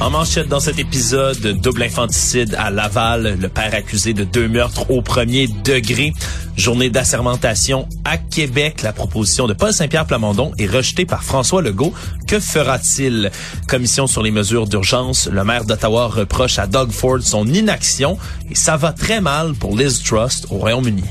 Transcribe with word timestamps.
En 0.00 0.10
manchette 0.10 0.48
dans 0.48 0.60
cet 0.60 0.78
épisode, 0.78 1.38
double 1.60 1.84
infanticide 1.84 2.54
à 2.58 2.70
Laval, 2.70 3.38
le 3.40 3.48
père 3.48 3.74
accusé 3.74 4.12
de 4.12 4.24
deux 4.24 4.48
meurtres 4.48 4.90
au 4.90 5.02
premier 5.02 5.46
degré. 5.46 6.12
Journée 6.56 6.90
d'assermentation 6.90 7.88
à 8.04 8.18
Québec. 8.18 8.82
La 8.82 8.92
proposition 8.92 9.46
de 9.46 9.54
Paul 9.54 9.72
Saint-Pierre 9.72 10.06
Plamondon 10.06 10.52
est 10.58 10.66
rejetée 10.66 11.06
par 11.06 11.22
François 11.22 11.62
Legault. 11.62 11.92
Que 12.26 12.38
fera-t-il? 12.38 13.30
Commission 13.68 14.06
sur 14.06 14.22
les 14.22 14.30
mesures 14.30 14.66
d'urgence. 14.66 15.28
Le 15.30 15.44
maire 15.44 15.64
d'Ottawa 15.64 16.08
reproche 16.08 16.58
à 16.58 16.66
Doug 16.66 16.90
Ford 16.90 17.22
son 17.22 17.46
inaction 17.46 18.18
et 18.50 18.54
ça 18.54 18.76
va 18.76 18.92
très 18.92 19.20
mal 19.20 19.54
pour 19.54 19.76
Liz 19.76 20.02
Trust 20.02 20.46
au 20.50 20.56
Royaume-Uni. 20.56 21.04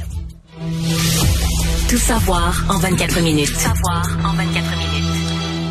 Tout 1.90 1.98
savoir 1.98 2.66
en 2.70 2.78
24 2.80 3.22
minutes. 3.22 3.56
Savoir 3.56 4.08
en 4.26 4.34
24 4.34 4.78
minutes. 4.78 5.23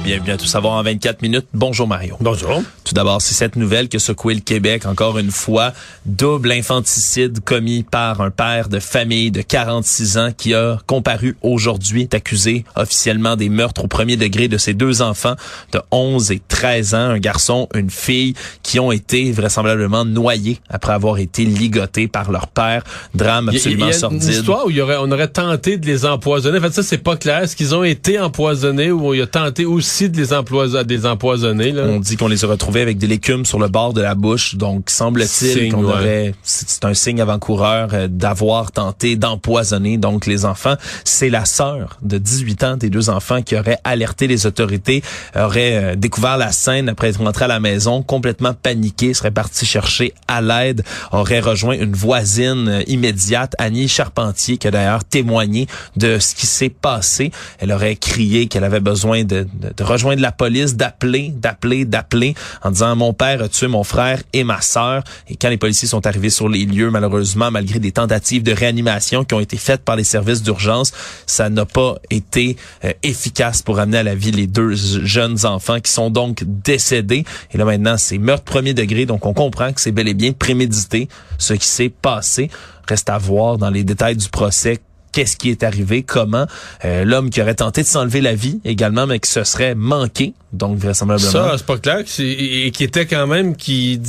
Bienvenue 0.04 0.32
à 0.32 0.36
Tout 0.36 0.46
savoir 0.46 0.74
en 0.74 0.82
24 0.82 1.22
minutes. 1.22 1.46
Bonjour 1.54 1.86
Mario. 1.86 2.16
Bonjour. 2.20 2.60
Tout 2.82 2.92
d'abord, 2.92 3.22
c'est 3.22 3.34
cette 3.34 3.54
nouvelle 3.54 3.88
que 3.88 4.00
secoué 4.00 4.34
le 4.34 4.40
Québec 4.40 4.84
encore 4.84 5.16
une 5.16 5.30
fois. 5.30 5.72
Double 6.06 6.50
infanticide 6.50 7.38
commis 7.44 7.84
par 7.84 8.20
un 8.20 8.30
père 8.30 8.68
de 8.68 8.80
famille 8.80 9.30
de 9.30 9.42
46 9.42 10.18
ans 10.18 10.30
qui 10.36 10.54
a 10.54 10.78
comparu 10.88 11.36
aujourd'hui, 11.42 12.02
est 12.02 12.14
accusé 12.14 12.64
officiellement 12.74 13.36
des 13.36 13.48
meurtres 13.48 13.84
au 13.84 13.86
premier 13.86 14.16
degré 14.16 14.48
de 14.48 14.58
ses 14.58 14.74
deux 14.74 15.02
enfants 15.02 15.36
de 15.70 15.80
11 15.92 16.32
et 16.32 16.42
13 16.48 16.94
ans, 16.94 16.98
un 17.10 17.18
garçon, 17.20 17.68
une 17.72 17.90
fille, 17.90 18.34
qui 18.64 18.80
ont 18.80 18.90
été 18.90 19.30
vraisemblablement 19.30 20.04
noyés 20.04 20.58
après 20.68 20.94
avoir 20.94 21.18
été 21.18 21.44
ligotés 21.44 22.08
par 22.08 22.32
leur 22.32 22.48
père. 22.48 22.82
Drame 23.14 23.50
absolument 23.50 23.86
il 23.86 23.92
y 23.92 23.94
a 23.94 23.98
sordide. 23.98 24.22
Une 24.24 24.30
histoire 24.30 24.66
où 24.66 24.70
il 24.70 24.76
y 24.76 24.80
aurait, 24.80 24.96
on 24.98 25.12
aurait 25.12 25.28
tenté 25.28 25.76
de 25.76 25.86
les 25.86 26.04
empoisonner. 26.04 26.58
En 26.58 26.62
fait, 26.62 26.72
ça, 26.72 26.82
c'est 26.82 26.98
pas 26.98 27.16
clair. 27.16 27.44
Est-ce 27.44 27.54
qu'ils 27.54 27.74
ont 27.76 27.84
été 27.84 28.18
empoisonnés 28.18 28.90
ou 28.90 29.14
il 29.14 29.22
a 29.22 29.28
tenté 29.28 29.64
aussi 29.64 29.91
de 30.00 30.16
les, 30.16 30.32
empoisonner, 30.32 30.84
des 30.84 31.06
empoisonner? 31.06 31.72
Là? 31.72 31.82
On 31.84 32.00
dit 32.00 32.16
qu'on 32.16 32.28
les 32.28 32.44
a 32.44 32.48
retrouvés 32.48 32.80
avec 32.82 32.98
de 32.98 33.06
l'écume 33.06 33.44
sur 33.44 33.58
le 33.58 33.68
bord 33.68 33.92
de 33.92 34.00
la 34.00 34.14
bouche. 34.14 34.54
Donc, 34.56 34.90
semble-t-il 34.90 35.72
qu'on 35.72 35.84
ouais. 35.84 35.92
aurait, 35.92 36.34
c'est 36.42 36.84
un 36.84 36.94
signe 36.94 37.20
avant-coureur 37.20 37.90
euh, 37.92 38.08
d'avoir 38.08 38.72
tenté 38.72 39.16
d'empoisonner 39.16 39.98
donc 39.98 40.26
les 40.26 40.44
enfants. 40.44 40.74
C'est 41.04 41.30
la 41.30 41.44
sœur 41.44 41.98
de 42.02 42.18
18 42.18 42.64
ans 42.64 42.76
des 42.76 42.90
deux 42.90 43.10
enfants 43.10 43.42
qui 43.42 43.56
aurait 43.56 43.78
alerté 43.84 44.26
les 44.26 44.46
autorités, 44.46 45.02
aurait 45.36 45.76
euh, 45.92 45.94
découvert 45.94 46.36
la 46.38 46.52
scène 46.52 46.88
après 46.88 47.08
être 47.10 47.22
rentrée 47.22 47.44
à 47.44 47.48
la 47.48 47.60
maison, 47.60 48.02
complètement 48.02 48.54
paniquée, 48.54 49.14
serait 49.14 49.30
partie 49.30 49.66
chercher 49.66 50.14
à 50.28 50.40
l'aide, 50.40 50.82
aurait 51.12 51.40
rejoint 51.40 51.74
une 51.74 51.92
voisine 51.94 52.68
euh, 52.68 52.82
immédiate, 52.86 53.54
Annie 53.58 53.88
Charpentier, 53.88 54.56
qui 54.56 54.68
a 54.68 54.70
d'ailleurs 54.70 55.04
témoigné 55.04 55.66
de 55.96 56.18
ce 56.18 56.34
qui 56.34 56.46
s'est 56.46 56.68
passé. 56.70 57.30
Elle 57.58 57.72
aurait 57.72 57.96
crié 57.96 58.46
qu'elle 58.46 58.64
avait 58.64 58.80
besoin 58.80 59.24
de, 59.24 59.46
de- 59.52 59.72
de 59.76 59.81
rejoindre 59.82 60.22
la 60.22 60.32
police, 60.32 60.76
d'appeler, 60.76 61.32
d'appeler, 61.34 61.84
d'appeler, 61.84 62.34
en 62.62 62.70
disant 62.70 62.96
mon 62.96 63.12
père 63.12 63.42
a 63.42 63.48
tué 63.48 63.68
mon 63.68 63.84
frère 63.84 64.22
et 64.32 64.44
ma 64.44 64.60
sœur. 64.60 65.02
Et 65.28 65.36
quand 65.36 65.48
les 65.48 65.56
policiers 65.56 65.88
sont 65.88 66.06
arrivés 66.06 66.30
sur 66.30 66.48
les 66.48 66.64
lieux, 66.64 66.90
malheureusement, 66.90 67.50
malgré 67.50 67.78
des 67.78 67.92
tentatives 67.92 68.42
de 68.42 68.52
réanimation 68.52 69.24
qui 69.24 69.34
ont 69.34 69.40
été 69.40 69.56
faites 69.56 69.82
par 69.82 69.96
les 69.96 70.04
services 70.04 70.42
d'urgence, 70.42 70.92
ça 71.26 71.50
n'a 71.50 71.66
pas 71.66 71.96
été 72.10 72.56
euh, 72.84 72.92
efficace 73.02 73.62
pour 73.62 73.78
amener 73.78 73.98
à 73.98 74.02
la 74.02 74.14
vie 74.14 74.32
les 74.32 74.46
deux 74.46 74.74
jeunes 74.74 75.44
enfants 75.44 75.80
qui 75.80 75.90
sont 75.90 76.10
donc 76.10 76.44
décédés. 76.44 77.24
Et 77.52 77.58
là 77.58 77.64
maintenant, 77.64 77.96
c'est 77.98 78.18
meurtre 78.18 78.44
premier 78.44 78.74
degré, 78.74 79.06
donc 79.06 79.26
on 79.26 79.34
comprend 79.34 79.72
que 79.72 79.80
c'est 79.80 79.92
bel 79.92 80.08
et 80.08 80.14
bien 80.14 80.32
prémédité 80.32 81.08
ce 81.38 81.54
qui 81.54 81.66
s'est 81.66 81.88
passé. 81.90 82.50
Reste 82.88 83.10
à 83.10 83.18
voir 83.18 83.58
dans 83.58 83.70
les 83.70 83.84
détails 83.84 84.16
du 84.16 84.28
procès 84.28 84.80
qu'est-ce 85.12 85.36
qui 85.36 85.50
est 85.50 85.62
arrivé, 85.62 86.02
comment 86.02 86.46
Euh, 86.84 87.04
l'homme 87.04 87.30
qui 87.30 87.40
aurait 87.40 87.54
tenté 87.54 87.82
de 87.82 87.86
s'enlever 87.86 88.20
la 88.20 88.34
vie 88.34 88.60
également, 88.64 89.06
mais 89.06 89.20
qui 89.20 89.30
se 89.30 89.44
serait 89.44 89.74
manqué, 89.74 90.32
donc 90.52 90.78
vraisemblablement. 90.78 91.30
Ça, 91.30 91.54
c'est 91.56 91.66
pas 91.66 91.78
clair. 91.78 92.00
et 92.18 92.70
qui 92.72 92.84
était 92.84 93.06
quand 93.06 93.26
même, 93.26 93.56
qui 93.56 94.00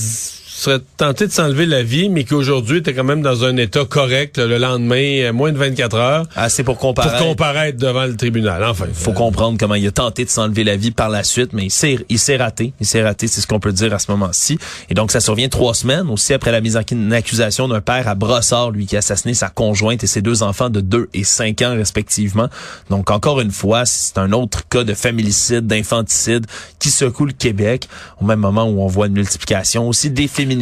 serait 0.64 0.80
tenté 0.98 1.28
de 1.28 1.32
s'enlever 1.32 1.66
la 1.66 1.84
vie, 1.84 2.10
mais 2.10 2.24
qui 2.24 2.34
aujourd'hui 2.34 2.80
était 2.80 2.94
quand 2.94 3.04
même 3.04 3.22
dans 3.22 3.44
un 3.46 3.56
état 3.58 3.86
correct 3.86 4.38
le 4.38 4.58
lendemain, 4.58 4.96
euh, 4.96 5.34
moins 5.34 5.52
de 5.52 5.58
24 5.58 5.96
heures, 5.96 6.26
assez 6.36 6.64
pour 6.64 6.74
pour 6.74 6.80
comparer. 6.80 7.24
comparaître 7.24 7.78
devant 7.78 8.06
le 8.06 8.16
tribunal. 8.16 8.64
Enfin, 8.64 8.86
faut 8.94 9.12
euh, 9.12 9.14
comprendre 9.14 9.58
comment 9.60 9.76
il 9.76 9.88
a 9.88 9.92
tenté 9.92 10.26
de 10.26 10.30
s'enlever 10.30 10.64
la 10.64 10.76
vie 10.76 10.92
par 10.92 11.10
la 11.10 11.24
suite, 11.24 11.54
mais 11.54 11.66
il 11.66 11.72
s'est, 11.72 12.00
il 12.10 12.20
s'est 12.20 12.38
raté. 12.38 12.74
Il 12.80 12.86
s'est 12.86 13.04
raté, 13.04 13.28
c'est 13.28 13.42
ce 13.42 13.48
qu'on 13.48 13.60
peut 13.60 13.72
dire 13.72 13.94
à 13.94 14.00
ce 14.00 14.12
moment-ci. 14.12 14.58
Et 14.90 14.94
donc, 14.94 15.12
ça 15.12 15.20
survient 15.20 15.50
trois 15.50 15.74
semaines 15.74 16.10
aussi 16.10 16.34
après 16.34 16.52
la 16.52 16.62
mise 16.62 16.78
en 16.78 17.12
accusation 17.12 17.68
d'un 17.68 17.82
père 17.82 18.08
à 18.08 18.16
Brossard, 18.16 18.72
lui, 18.72 18.86
qui 18.86 18.96
a 18.96 19.00
assassiné 19.00 19.34
sa 19.34 19.50
conjointe 19.50 20.04
et 20.04 20.08
ses 20.08 20.22
deux 20.22 20.44
enfants 20.44 20.70
de 20.70 20.82
2 20.82 21.10
et 21.14 21.24
5 21.24 21.62
ans, 21.62 21.76
respectivement. 21.76 22.50
Donc, 22.90 23.12
encore 23.12 23.40
une 23.42 23.52
fois, 23.52 23.86
c'est 23.86 24.18
un 24.18 24.32
autre 24.32 24.68
cas 24.68 24.84
de 24.84 24.94
familicide, 24.94 25.68
d'infanticide 25.68 26.46
qui 26.80 26.90
secoue 26.90 27.26
le 27.26 27.34
Québec 27.34 27.88
au 28.22 28.26
même 28.26 28.40
moment 28.40 28.66
où 28.66 28.82
on 28.82 28.88
voit 28.88 29.08
une 29.08 29.14
multiplication 29.14 29.88
aussi 29.88 30.10
des 30.10 30.28
féminicides. 30.28 30.53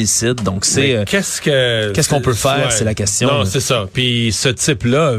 Donc, 0.43 0.65
c'est... 0.65 0.95
euh, 0.95 1.03
qu'est-ce 1.05 1.41
que 1.41 1.91
qu'est-ce 1.91 2.09
qu'on 2.09 2.21
peut 2.21 2.33
faire, 2.33 2.71
c'est 2.71 2.83
la 2.83 2.93
question, 2.93 3.27
Non, 3.27 3.45
c'est 3.45 3.59
ça. 3.59 3.87
Puis 3.93 4.31
ce 4.31 4.49
type-là, 4.49 5.15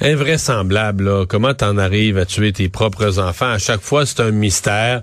invraisemblable. 0.00 1.04
Là. 1.04 1.26
Comment 1.26 1.54
t'en 1.54 1.78
arrives 1.78 2.18
à 2.18 2.24
tuer 2.26 2.52
tes 2.52 2.68
propres 2.68 3.18
enfants? 3.18 3.50
À 3.52 3.58
chaque 3.58 3.80
fois, 3.82 4.06
c'est 4.06 4.20
un 4.20 4.30
mystère. 4.30 5.02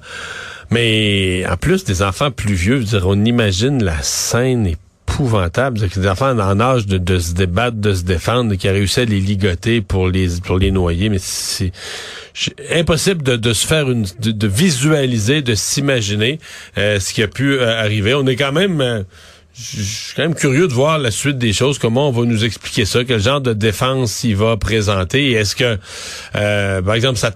Mais 0.69 1.45
en 1.50 1.57
plus 1.57 1.84
des 1.84 2.01
enfants 2.01 2.31
plus 2.31 2.53
vieux, 2.53 2.75
je 2.78 2.81
veux 2.81 3.00
dire, 3.00 3.07
on 3.07 3.25
imagine 3.25 3.84
la 3.84 4.01
scène 4.01 4.75
épouvantable, 5.11 5.79
des 5.79 6.07
enfants 6.07 6.38
en 6.38 6.59
âge 6.59 6.85
de, 6.85 6.97
de 6.97 7.19
se 7.19 7.33
débattre, 7.33 7.77
de 7.77 7.94
se 7.94 8.03
défendre, 8.03 8.55
qui 8.55 8.67
a 8.67 8.72
réussi 8.72 9.01
à 9.01 9.05
les 9.05 9.19
ligoter 9.19 9.81
pour 9.81 10.07
les 10.07 10.39
pour 10.44 10.57
les 10.57 10.72
noyer, 10.72 11.09
mais 11.09 11.19
c'est 11.19 11.72
impossible 12.72 13.23
de, 13.23 13.35
de 13.35 13.53
se 13.53 13.67
faire 13.67 13.89
une 13.89 14.05
de, 14.19 14.31
de 14.31 14.47
visualiser, 14.47 15.41
de 15.41 15.55
s'imaginer 15.55 16.39
euh, 16.77 16.99
ce 16.99 17.13
qui 17.13 17.23
a 17.23 17.27
pu 17.27 17.53
euh, 17.53 17.79
arriver. 17.79 18.13
On 18.13 18.25
est 18.25 18.35
quand 18.35 18.53
même 18.53 18.81
euh, 18.81 19.03
je 19.53 19.81
suis 19.81 20.16
quand 20.16 20.23
même 20.23 20.35
curieux 20.35 20.67
de 20.67 20.73
voir 20.73 20.97
la 20.97 21.11
suite 21.11 21.38
des 21.38 21.51
choses, 21.53 21.78
comment 21.78 22.07
on 22.07 22.11
va 22.11 22.25
nous 22.25 22.45
expliquer 22.45 22.85
ça, 22.85 23.03
quel 23.03 23.19
genre 23.19 23.41
de 23.41 23.53
défense 23.53 24.23
il 24.23 24.38
va 24.38 24.55
présenter, 24.55 25.31
est-ce 25.31 25.55
que, 25.57 25.78
euh, 26.35 26.81
par 26.81 26.95
exemple, 26.95 27.19
ça 27.19 27.31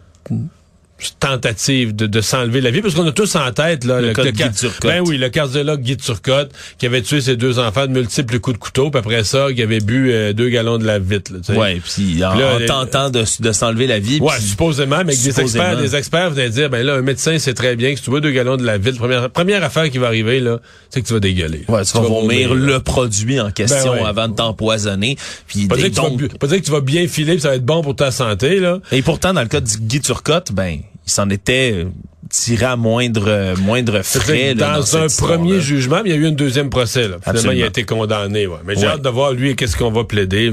tentative 1.19 1.95
de, 1.95 2.07
de 2.07 2.22
s'enlever 2.22 2.61
la 2.61 2.72
vie 2.72 2.81
parce 2.81 2.94
qu'on 2.95 3.06
a 3.06 3.11
tous 3.11 3.35
en 3.35 3.51
tête 3.51 3.83
là, 3.83 4.00
Le 4.01 4.13
cas 4.13 4.23
de 4.23 4.35
ca- 4.35 4.47
Guy 4.47 4.56
Turcotte. 4.56 4.81
ben 4.89 5.01
oui 5.06 5.17
le 5.17 5.29
cardiologue 5.29 5.81
Guy 5.81 5.97
Turcotte 5.97 6.51
qui 6.78 6.85
avait 6.85 7.01
tué 7.01 7.19
ses 7.22 7.35
deux 7.35 7.59
enfants 7.59 7.85
de 7.88 7.91
multiples 7.91 8.39
coups 8.39 8.56
de 8.57 8.61
couteau 8.61 8.89
puis 8.91 9.00
après 9.00 9.23
ça 9.23 9.47
qui 9.53 9.61
avait 9.61 9.81
bu 9.81 10.11
euh, 10.11 10.33
deux 10.33 10.50
gallons 10.50 10.78
de 10.78 10.85
lave-vite 10.85 11.29
là, 11.31 11.38
tu 11.45 11.53
sais. 11.53 11.59
Ouais, 11.59 11.81
puis 11.83 12.23
en, 12.23 12.33
là, 12.35 12.56
en 12.56 12.57
les- 12.59 12.66
tentant 12.66 13.09
de, 13.09 13.23
de 13.39 13.51
s'enlever 13.51 13.88
la 13.88 14.00
vie. 14.00 14.19
Ouais, 14.19 14.39
supposément, 14.39 14.97
mais 14.97 15.13
avec 15.13 15.22
des 15.22 15.31
supposément. 15.31 15.63
experts, 15.66 15.78
des 15.81 15.95
experts 15.95 16.29
venaient 16.31 16.50
dire, 16.50 16.69
ben 16.69 16.85
là, 16.85 16.94
un 16.95 17.01
médecin 17.01 17.38
sait 17.39 17.53
très 17.53 17.75
bien 17.75 17.91
que 17.91 17.97
si 17.97 18.03
tu 18.06 18.09
bois 18.09 18.22
deux 18.22 18.31
gallons 18.31 18.57
de 18.57 18.63
la 18.66 18.77
ville, 18.77 18.95
première, 18.95 19.29
première 19.29 19.63
affaire 19.63 19.89
qui 19.89 19.97
va 19.97 20.07
arriver, 20.07 20.39
là, 20.39 20.59
c'est 20.89 21.01
que 21.01 21.07
tu 21.07 21.13
vas 21.13 21.19
dégueuler. 21.19 21.66
Ouais, 21.67 21.83
tu 21.83 21.94
vas 21.94 22.01
vomir 22.03 22.53
le 22.56 22.79
produit 22.79 23.39
en 23.39 23.51
question 23.51 23.94
Ben 23.94 24.01
ouais. 24.03 24.07
avant 24.07 24.27
de 24.29 24.35
t'empoisonner. 24.35 25.17
Puis 25.47 25.67
Pas 25.67 25.75
dire, 25.75 25.85
que 25.89 25.95
tu 25.95 26.01
vas, 26.01 26.38
pas 26.39 26.47
dire 26.47 26.57
que 26.62 26.66
tu 26.66 26.72
vas 26.72 26.81
bien 26.81 27.07
filer 27.07 27.35
pis 27.35 27.41
ça 27.41 27.50
va 27.50 27.56
être 27.56 27.66
bon 27.66 27.81
pour 27.81 27.95
ta 27.95 28.12
santé, 28.12 28.59
là. 28.59 28.79
Et 28.91 29.01
pourtant, 29.01 29.33
dans 29.33 29.41
le 29.41 29.47
cas 29.47 29.59
de 29.62 29.67
Guy 29.69 30.00
Turcotte, 30.01 30.51
ben, 30.53 30.79
il 31.06 31.12
s'en 31.12 31.30
était 31.30 31.72
euh, 31.74 31.86
tiré 32.30 32.66
à 32.66 32.76
moindre, 32.76 33.26
euh, 33.28 33.56
moindre 33.58 34.02
frais. 34.02 34.54
là, 34.56 34.78
dans, 34.80 34.98
un 34.98 35.08
premier 35.08 35.60
jugement, 35.62 36.02
mais 36.04 36.10
il 36.10 36.16
y 36.16 36.16
a 36.16 36.22
eu 36.22 36.28
un 36.28 36.32
deuxième 36.32 36.70
procès, 36.70 37.02
là. 37.08 37.18
Finalement, 37.22 37.22
Absolument. 37.28 37.54
il 37.54 37.64
a 37.64 37.68
été 37.68 37.84
condamné, 37.84 38.48
ouais. 38.48 38.58
Mais 38.66 38.76
j'ai 38.76 38.82
Ouais. 38.82 38.88
hâte 38.94 39.02
de 39.02 39.10
voir, 39.10 39.32
lui, 39.34 39.56
qu'est-ce 39.56 39.78
qu'on 39.78 39.92
va 39.92 40.04
plaider. 40.04 40.52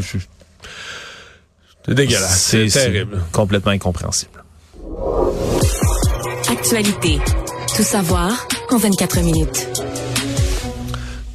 C'est 1.87 1.95
dégueulasse. 1.95 2.43
C'est 2.43 2.67
terrible. 2.69 3.21
complètement 3.33 3.73
incompréhensible. 3.73 4.31
Actualité. 6.51 7.19
Tout 7.77 7.83
savoir 7.83 8.47
en 8.71 8.77
24 8.77 9.21
minutes. 9.21 9.69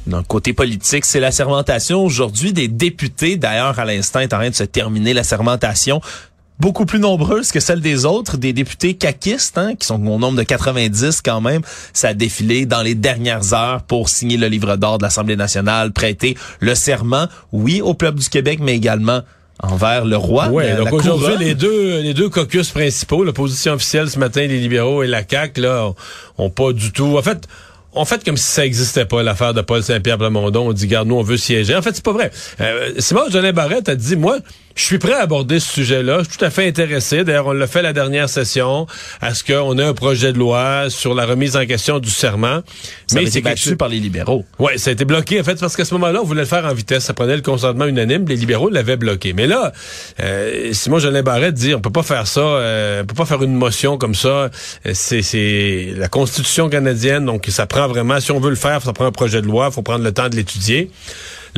Dans 0.06 0.18
le 0.18 0.22
côté 0.24 0.54
politique, 0.54 1.04
c'est 1.04 1.20
la 1.20 1.30
sermentation 1.32 2.02
aujourd'hui 2.02 2.54
des 2.54 2.68
députés. 2.68 3.36
D'ailleurs, 3.36 3.78
à 3.78 3.84
l'instant, 3.84 4.20
est 4.20 4.32
en 4.32 4.38
train 4.38 4.48
de 4.48 4.54
se 4.54 4.64
terminer 4.64 5.12
la 5.12 5.22
sermentation 5.22 6.00
beaucoup 6.60 6.86
plus 6.86 6.98
nombreuse 6.98 7.52
que 7.52 7.60
celle 7.60 7.80
des 7.80 8.04
autres, 8.04 8.36
des 8.36 8.52
députés 8.52 8.94
caquistes, 8.94 9.58
hein, 9.58 9.74
qui 9.76 9.86
sont 9.86 9.94
au 10.06 10.18
nombre 10.18 10.36
de 10.36 10.42
90 10.42 11.22
quand 11.22 11.40
même. 11.40 11.62
Ça 11.92 12.08
a 12.08 12.14
défilé 12.14 12.66
dans 12.66 12.82
les 12.82 12.94
dernières 12.94 13.54
heures 13.54 13.82
pour 13.82 14.08
signer 14.08 14.36
le 14.36 14.48
livre 14.48 14.76
d'or 14.76 14.98
de 14.98 15.04
l'Assemblée 15.04 15.36
nationale, 15.36 15.92
prêter 15.92 16.36
le 16.60 16.74
serment, 16.74 17.28
oui, 17.52 17.80
au 17.80 17.94
peuple 17.94 18.18
du 18.18 18.28
Québec, 18.28 18.58
mais 18.60 18.74
également 18.74 19.22
envers 19.60 20.04
le 20.04 20.16
roi. 20.16 20.48
La- 20.48 20.76
donc 20.76 20.92
aujourd'hui, 20.92 21.34
les 21.38 21.54
deux, 21.54 22.00
les 22.00 22.14
deux 22.14 22.28
caucus 22.28 22.70
principaux, 22.70 23.24
l'opposition 23.24 23.72
officielle 23.72 24.08
ce 24.08 24.18
matin, 24.18 24.40
les 24.40 24.60
libéraux 24.60 25.02
et 25.02 25.06
la 25.06 25.22
CAQ, 25.28 25.60
là, 25.60 25.92
ont, 26.38 26.50
pas 26.50 26.72
du 26.72 26.92
tout. 26.92 27.16
En 27.18 27.22
fait, 27.22 27.46
on 27.92 28.04
fait 28.04 28.24
comme 28.24 28.36
si 28.36 28.44
ça 28.44 28.64
existait 28.64 29.04
pas, 29.06 29.22
l'affaire 29.22 29.54
de 29.54 29.60
Paul 29.60 29.82
Saint-Pierre 29.82 30.18
Plamondon. 30.18 30.68
On 30.68 30.72
dit, 30.72 30.86
garde, 30.86 31.08
nous, 31.08 31.16
on 31.16 31.22
veut 31.22 31.36
siéger. 31.36 31.74
En 31.74 31.82
fait, 31.82 31.94
c'est 31.94 32.04
pas 32.04 32.12
vrai. 32.12 32.30
Euh, 32.60 32.92
Simon 32.98 33.22
Jolin 33.30 33.52
Barrette 33.52 33.88
a 33.88 33.96
dit, 33.96 34.14
moi, 34.14 34.38
je 34.78 34.84
suis 34.84 34.98
prêt 34.98 35.12
à 35.12 35.22
aborder 35.22 35.58
ce 35.58 35.72
sujet-là. 35.72 36.20
Je 36.20 36.28
suis 36.28 36.38
tout 36.38 36.44
à 36.44 36.50
fait 36.50 36.66
intéressé. 36.68 37.24
D'ailleurs, 37.24 37.48
on 37.48 37.52
l'a 37.52 37.66
fait 37.66 37.82
la 37.82 37.92
dernière 37.92 38.28
session, 38.28 38.86
à 39.20 39.34
ce 39.34 39.42
qu'on 39.42 39.76
ait 39.76 39.82
un 39.82 39.92
projet 39.92 40.32
de 40.32 40.38
loi 40.38 40.88
sur 40.88 41.14
la 41.14 41.26
remise 41.26 41.56
en 41.56 41.66
question 41.66 41.98
du 41.98 42.10
serment. 42.10 42.60
Ça 43.08 43.20
mais 43.20 43.28
c'est 43.28 43.40
battu 43.40 43.76
par 43.76 43.88
les 43.88 43.98
libéraux. 43.98 44.44
Oui, 44.60 44.78
ça 44.78 44.90
a 44.90 44.92
été 44.92 45.04
bloqué, 45.04 45.40
en 45.40 45.44
fait, 45.44 45.58
parce 45.58 45.76
qu'à 45.76 45.84
ce 45.84 45.94
moment-là, 45.94 46.20
on 46.22 46.24
voulait 46.24 46.42
le 46.42 46.46
faire 46.46 46.64
en 46.64 46.72
vitesse. 46.72 47.04
Ça 47.04 47.12
prenait 47.12 47.34
le 47.34 47.42
consentement 47.42 47.86
unanime. 47.86 48.24
Les 48.28 48.36
libéraux 48.36 48.70
l'avaient 48.70 48.96
bloqué. 48.96 49.32
Mais 49.32 49.48
là, 49.48 49.72
euh, 50.20 50.72
Simon 50.72 51.00
Jolin 51.00 51.22
Barrette 51.22 51.54
dit, 51.54 51.74
on 51.74 51.80
peut 51.80 51.90
pas 51.90 52.04
faire 52.04 52.28
ça, 52.28 52.40
euh, 52.40 53.02
on 53.02 53.06
peut 53.06 53.16
pas 53.16 53.26
faire 53.26 53.42
une 53.42 53.54
motion 53.54 53.98
comme 53.98 54.14
ça. 54.14 54.50
Euh, 54.86 54.92
c'est 54.94 55.92
la 55.96 56.08
Constitution 56.08 56.68
canadienne, 56.68 57.24
donc 57.24 57.46
ça 57.48 57.66
prend 57.66 57.88
vraiment, 57.88 58.20
si 58.20 58.30
on 58.30 58.38
veut 58.38 58.50
le 58.50 58.56
faire, 58.56 58.80
ça 58.82 58.92
prend 58.92 59.06
un 59.06 59.12
projet 59.12 59.42
de 59.42 59.46
loi, 59.46 59.68
il 59.70 59.74
faut 59.74 59.82
prendre 59.82 60.04
le 60.04 60.12
temps 60.12 60.28
de 60.28 60.36
l'étudier. 60.36 60.90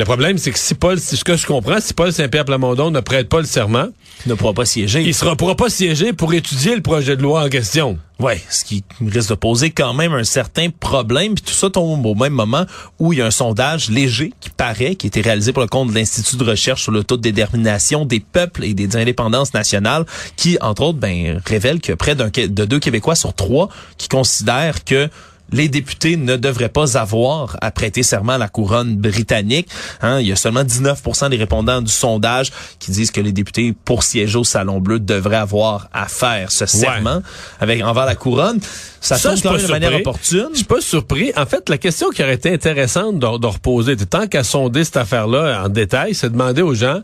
Le 0.00 0.06
problème, 0.06 0.38
c'est 0.38 0.50
que 0.50 0.58
si 0.58 0.75
Paul, 0.75 0.99
ce 0.99 1.23
que 1.23 1.37
je 1.37 1.47
comprends, 1.47 1.79
si 1.79 1.93
Paul 1.93 2.11
Saint-Pierre 2.11 2.47
Plamondon 2.47 2.91
ne 2.91 3.00
prête 3.00 3.29
pas 3.29 3.41
le 3.41 3.44
serment, 3.44 3.88
il 4.25 4.31
ne 4.31 4.35
pourra 4.35 4.55
pas 4.55 4.64
siéger. 4.64 5.02
Il 5.02 5.08
ne 5.08 5.35
pourra 5.35 5.56
pas 5.56 5.69
siéger 5.69 6.14
pour 6.14 6.32
étudier 6.32 6.75
le 6.75 6.81
projet 6.81 7.19
de 7.19 7.23
loi 7.23 7.44
en 7.44 7.50
question. 7.50 7.99
Oui, 8.19 8.32
ce 8.49 8.64
qui 8.64 8.82
risque 9.06 9.29
de 9.29 9.35
poser 9.35 9.69
quand 9.69 9.93
même 9.93 10.14
un 10.14 10.25
certain 10.25 10.69
problème. 10.70 11.35
Puis 11.35 11.44
tout 11.44 11.52
ça 11.52 11.69
tombe 11.69 12.06
au 12.06 12.14
même 12.14 12.32
moment 12.32 12.64
où 12.99 13.12
il 13.12 13.19
y 13.19 13.23
a 13.23 13.26
un 13.26 13.31
sondage 13.31 13.91
léger 13.91 14.32
qui 14.41 14.49
paraît, 14.49 14.94
qui 14.94 15.06
a 15.06 15.08
été 15.08 15.20
réalisé 15.20 15.52
pour 15.52 15.61
le 15.61 15.69
compte 15.69 15.91
de 15.91 15.94
l'Institut 15.94 16.38
de 16.38 16.44
recherche 16.44 16.82
sur 16.82 16.93
le 16.93 17.05
taux 17.05 17.19
de 17.19 17.23
détermination 17.23 18.06
des 18.06 18.20
peuples 18.20 18.64
et 18.64 18.73
des 18.73 18.96
indépendances 18.96 19.53
nationales, 19.53 20.06
qui, 20.35 20.56
entre 20.62 20.81
autres, 20.82 20.99
ben, 20.99 21.43
révèle 21.44 21.79
que 21.79 21.93
près 21.93 22.14
d'un 22.14 22.29
de 22.29 22.64
deux 22.64 22.79
Québécois 22.79 23.17
sur 23.17 23.35
trois 23.35 23.69
qui 23.99 24.08
considèrent 24.08 24.82
que 24.82 25.11
les 25.52 25.69
députés 25.69 26.17
ne 26.17 26.37
devraient 26.37 26.69
pas 26.69 26.99
avoir 26.99 27.56
à 27.61 27.70
prêter 27.70 28.02
serment 28.02 28.32
à 28.32 28.38
la 28.38 28.49
couronne 28.49 28.97
britannique. 28.97 29.69
Hein, 30.02 30.20
il 30.20 30.29
y 30.29 30.32
a 30.32 30.37
seulement 30.37 30.64
19% 30.64 31.31
des 31.31 31.37
répondants 31.37 31.82
du 31.82 31.91
sondage 31.91 32.50
qui 32.79 32.91
disent 32.91 33.11
que 33.11 33.20
les 33.20 33.32
députés, 33.32 33.75
pour 33.85 34.02
siéger 34.02 34.38
au 34.38 34.44
Salon 34.44 34.81
Bleu, 34.81 35.00
devraient 35.00 35.37
avoir 35.37 35.88
à 35.93 36.06
faire 36.06 36.50
ce 36.52 36.67
serment 36.67 37.23
avec 37.61 37.82
envers 37.82 38.06
la 38.06 38.14
couronne. 38.14 38.61
Ça, 39.00 39.17
ça 39.17 39.35
tombe 39.37 39.61
de 39.61 39.67
manière 39.69 39.94
opportune. 39.94 40.49
Je 40.52 40.58
suis 40.58 40.64
pas 40.64 40.81
surpris. 40.81 41.32
En 41.37 41.47
fait, 41.47 41.69
la 41.69 41.79
question 41.79 42.11
qui 42.11 42.23
aurait 42.23 42.35
été 42.35 42.53
intéressante 42.53 43.19
de, 43.19 43.38
de 43.38 43.46
reposer, 43.46 43.96
tant 43.96 44.26
qu'à 44.26 44.44
sonder 44.44 44.85
cette 44.85 44.99
affaire-là 44.99 45.64
en 45.64 45.69
détail, 45.69 46.14
c'est 46.14 46.29
de 46.29 46.32
demander 46.32 46.62
aux 46.62 46.75
gens 46.75 47.00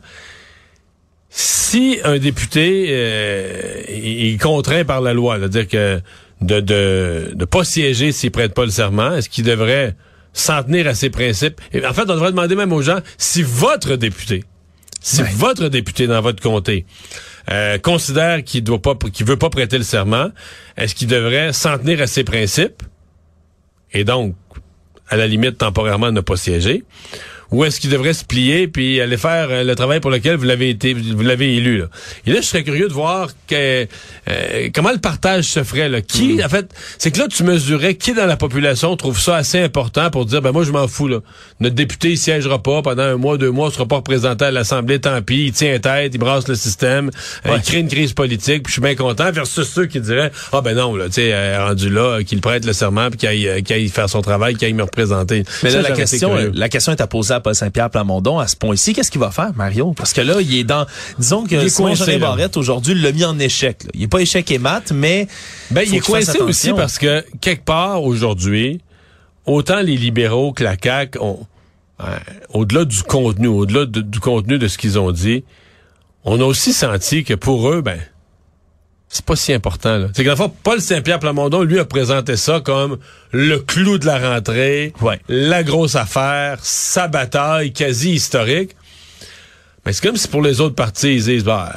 si 1.38 1.98
un 2.04 2.18
député 2.18 2.86
euh, 2.90 3.82
est 3.88 4.40
contraint 4.40 4.84
par 4.84 5.00
la 5.00 5.12
loi, 5.12 5.38
c'est-à-dire 5.38 5.68
que 5.68 6.00
de 6.40 6.60
de 6.60 7.32
de 7.34 7.44
pas 7.44 7.64
siéger 7.64 8.12
s'il 8.12 8.30
prête 8.30 8.54
pas 8.54 8.64
le 8.64 8.70
serment. 8.70 9.14
Est-ce 9.14 9.28
qu'il 9.28 9.44
devrait 9.44 9.94
s'en 10.32 10.62
tenir 10.62 10.86
à 10.86 10.94
ses 10.94 11.10
principes? 11.10 11.60
Et 11.72 11.84
En 11.84 11.92
fait, 11.94 12.02
on 12.02 12.14
devrait 12.14 12.30
demander 12.30 12.56
même 12.56 12.72
aux 12.72 12.82
gens 12.82 13.00
si 13.18 13.42
votre 13.42 13.96
député, 13.96 14.44
si 15.00 15.22
votre 15.22 15.68
député 15.68 16.06
dans 16.06 16.20
votre 16.20 16.42
comté 16.42 16.84
euh, 17.50 17.78
considère 17.78 18.42
qu'il 18.44 18.64
doit 18.64 18.82
pas, 18.82 18.94
qu'il 19.12 19.24
veut 19.24 19.36
pas 19.36 19.50
prêter 19.50 19.78
le 19.78 19.84
serment, 19.84 20.30
est-ce 20.76 20.94
qu'il 20.94 21.08
devrait 21.08 21.52
s'en 21.52 21.78
tenir 21.78 22.02
à 22.02 22.06
ses 22.06 22.24
principes? 22.24 22.82
Et 23.92 24.04
donc 24.04 24.34
à 25.08 25.16
la 25.16 25.26
limite 25.26 25.58
temporairement 25.58 26.10
ne 26.10 26.20
pas 26.20 26.36
siéger 26.36 26.84
ou 27.50 27.64
est-ce 27.64 27.80
qu'il 27.80 27.90
devrait 27.90 28.12
se 28.12 28.24
plier 28.24 28.68
puis 28.68 29.00
aller 29.00 29.16
faire 29.16 29.48
euh, 29.50 29.64
le 29.64 29.74
travail 29.74 30.00
pour 30.00 30.10
lequel 30.10 30.36
vous 30.36 30.44
l'avez 30.44 30.70
été, 30.70 30.94
vous 30.94 31.22
l'avez 31.22 31.56
élu 31.56 31.78
là. 31.78 31.86
Et 32.26 32.32
là, 32.32 32.40
je 32.40 32.46
serais 32.46 32.64
curieux 32.64 32.88
de 32.88 32.92
voir 32.92 33.30
que, 33.48 33.86
euh, 34.28 34.68
comment 34.74 34.90
le 34.90 34.98
partage 34.98 35.44
se 35.44 35.62
ferait 35.62 35.88
là. 35.88 36.00
Qui, 36.00 36.34
mm. 36.34 36.44
en 36.44 36.48
fait, 36.48 36.70
c'est 36.98 37.10
que 37.10 37.18
là, 37.18 37.28
tu 37.28 37.44
mesurais 37.44 37.94
qui 37.94 38.14
dans 38.14 38.26
la 38.26 38.36
population 38.36 38.96
trouve 38.96 39.20
ça 39.20 39.36
assez 39.36 39.60
important 39.60 40.10
pour 40.10 40.26
dire, 40.26 40.42
ben 40.42 40.52
moi, 40.52 40.64
je 40.64 40.72
m'en 40.72 40.88
fous 40.88 41.08
là. 41.08 41.20
Notre 41.60 41.74
député, 41.74 42.12
il 42.12 42.18
siégera 42.18 42.62
pas 42.62 42.82
pendant 42.82 43.02
un 43.02 43.16
mois, 43.16 43.38
deux 43.38 43.50
mois, 43.50 43.68
il 43.70 43.74
sera 43.74 43.86
pas 43.86 43.96
représenté 43.96 44.46
à 44.46 44.50
l'Assemblée, 44.50 44.98
tant 44.98 45.22
pis, 45.22 45.46
il 45.46 45.52
tient 45.52 45.78
tête, 45.78 46.14
il 46.14 46.18
brasse 46.18 46.48
le 46.48 46.54
système, 46.54 47.10
euh, 47.46 47.56
il 47.56 47.62
crée 47.62 47.78
une 47.78 47.88
crise 47.88 48.12
politique, 48.12 48.64
puis 48.64 48.70
je 48.70 48.72
suis 48.72 48.82
bien 48.82 48.94
content. 48.94 49.30
Versus 49.30 49.68
ceux 49.68 49.86
qui 49.86 50.00
diraient, 50.00 50.32
ah 50.52 50.60
ben 50.60 50.74
non, 50.74 50.94
là, 50.94 51.06
tu 51.06 51.14
sais, 51.14 51.56
rendu 51.58 51.90
là, 51.90 52.22
qu'il 52.24 52.40
prête 52.40 52.64
le 52.64 52.72
serment, 52.72 53.10
puis 53.10 53.18
qu'il 53.18 53.28
aille, 53.28 53.48
aille, 53.48 53.88
faire 53.88 54.08
son 54.08 54.22
travail, 54.22 54.54
qu'il 54.54 54.66
aille 54.66 54.74
me 54.74 54.82
représenter. 54.82 55.44
Mais 55.62 55.70
là, 55.70 55.82
la 55.82 55.90
question, 55.92 56.34
la 56.52 56.68
question 56.68 56.92
est 56.92 57.00
à 57.00 57.06
poser 57.06 57.35
Paul 57.40 57.54
Saint-Pierre 57.54 57.90
Plamondon 57.90 58.38
à 58.38 58.46
ce 58.46 58.56
point-ci. 58.56 58.92
Qu'est-ce 58.92 59.10
qu'il 59.10 59.20
va 59.20 59.30
faire, 59.30 59.52
Mario? 59.54 59.92
Parce 59.92 60.12
que 60.12 60.20
là, 60.20 60.40
il 60.40 60.54
est 60.54 60.64
dans, 60.64 60.86
disons 61.18 61.44
que 61.44 61.68
Simon 61.68 61.94
Jean 61.94 62.18
Barrette 62.18 62.56
aujourd'hui 62.56 62.94
l'a 62.94 63.12
mis 63.12 63.24
en 63.24 63.38
échec. 63.38 63.82
Il 63.94 64.04
est 64.04 64.08
pas 64.08 64.20
échec 64.20 64.50
et 64.50 64.58
mat, 64.58 64.92
mais 64.92 65.28
ben, 65.70 65.84
il 65.86 65.94
est 65.94 66.00
coincé 66.00 66.38
aussi 66.40 66.72
parce 66.72 66.98
que 66.98 67.24
quelque 67.40 67.64
part 67.64 68.02
aujourd'hui, 68.02 68.80
autant 69.44 69.80
les 69.80 69.96
libéraux 69.96 70.52
que 70.52 70.64
la 70.64 70.76
CAQ 70.82 71.18
ont, 71.20 71.46
euh, 72.00 72.18
au-delà 72.50 72.84
du 72.84 73.02
contenu, 73.02 73.46
au-delà 73.46 73.86
du 73.86 74.20
contenu 74.20 74.58
de 74.58 74.68
ce 74.68 74.78
qu'ils 74.78 74.98
ont 74.98 75.12
dit, 75.12 75.44
on 76.24 76.40
a 76.40 76.44
aussi 76.44 76.72
senti 76.72 77.24
que 77.24 77.34
pour 77.34 77.70
eux, 77.70 77.80
ben, 77.80 77.98
c'est 79.08 79.24
pas 79.24 79.36
si 79.36 79.52
important. 79.52 79.98
Là. 79.98 80.08
C'est 80.14 80.24
que 80.24 80.28
la 80.28 80.36
fois, 80.36 80.52
Paul 80.62 80.80
Saint-Pierre 80.80 81.20
Plamondon, 81.20 81.62
lui, 81.62 81.78
a 81.78 81.84
présenté 81.84 82.36
ça 82.36 82.60
comme 82.60 82.98
le 83.32 83.58
clou 83.58 83.98
de 83.98 84.06
la 84.06 84.18
rentrée, 84.34 84.92
la 85.28 85.62
grosse 85.62 85.94
affaire, 85.94 86.58
sa 86.62 87.08
bataille 87.08 87.72
quasi 87.72 88.12
historique. 88.12 88.72
Mais 89.84 89.92
c'est 89.92 90.04
comme 90.06 90.16
si 90.16 90.26
pour 90.26 90.42
les 90.42 90.60
autres 90.60 90.74
partis, 90.74 91.14
ils 91.14 91.24
disent, 91.24 91.44
bah, 91.44 91.72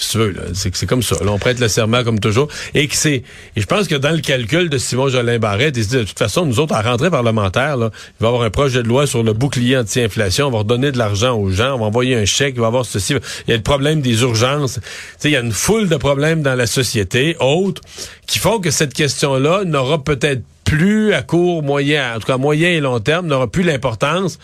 c'est 0.00 0.86
comme 0.86 1.02
ça. 1.02 1.16
Là, 1.24 1.30
on 1.30 1.38
prête 1.38 1.60
le 1.60 1.68
serment 1.68 2.02
comme 2.04 2.20
toujours. 2.20 2.48
Et 2.74 2.88
que 2.88 2.96
c'est. 2.96 3.22
Et 3.56 3.60
je 3.60 3.66
pense 3.66 3.86
que 3.86 3.94
dans 3.94 4.10
le 4.10 4.20
calcul 4.20 4.68
de 4.68 4.78
Simon 4.78 5.08
Jolin 5.08 5.38
Barrette, 5.38 5.76
il 5.76 5.86
dit 5.86 5.96
de 5.96 6.04
toute 6.04 6.18
façon, 6.18 6.46
nous 6.46 6.60
autres, 6.60 6.74
à 6.74 6.82
rentrée 6.82 7.10
parlementaire, 7.10 7.74
il 7.76 7.80
va 7.80 7.90
y 8.22 8.26
avoir 8.26 8.42
un 8.42 8.50
projet 8.50 8.82
de 8.82 8.88
loi 8.88 9.06
sur 9.06 9.22
le 9.22 9.32
bouclier 9.32 9.76
anti-inflation. 9.76 10.46
On 10.46 10.50
va 10.50 10.58
redonner 10.58 10.92
de 10.92 10.98
l'argent 10.98 11.36
aux 11.36 11.50
gens, 11.50 11.74
on 11.74 11.78
va 11.78 11.86
envoyer 11.86 12.16
un 12.16 12.24
chèque, 12.24 12.54
il 12.56 12.60
va 12.60 12.66
y 12.66 12.68
avoir 12.68 12.84
ceci. 12.84 13.14
Il 13.46 13.50
y 13.50 13.52
a 13.52 13.56
le 13.56 13.62
problème 13.62 14.00
des 14.00 14.22
urgences. 14.22 14.74
Tu 14.74 14.80
sais, 15.18 15.28
il 15.28 15.32
y 15.32 15.36
a 15.36 15.40
une 15.40 15.52
foule 15.52 15.88
de 15.88 15.96
problèmes 15.96 16.42
dans 16.42 16.54
la 16.54 16.66
société, 16.66 17.36
autres, 17.40 17.82
qui 18.26 18.38
font 18.38 18.60
que 18.60 18.70
cette 18.70 18.94
question-là 18.94 19.64
n'aura 19.64 20.02
peut-être 20.02 20.42
plus 20.64 21.14
à 21.14 21.22
court, 21.22 21.62
moyen, 21.62 22.14
en 22.14 22.20
tout 22.20 22.26
cas 22.26 22.36
moyen 22.36 22.68
et 22.68 22.80
long 22.80 23.00
terme, 23.00 23.26
n'aura 23.26 23.48
plus 23.48 23.64
l'importance 23.64 24.38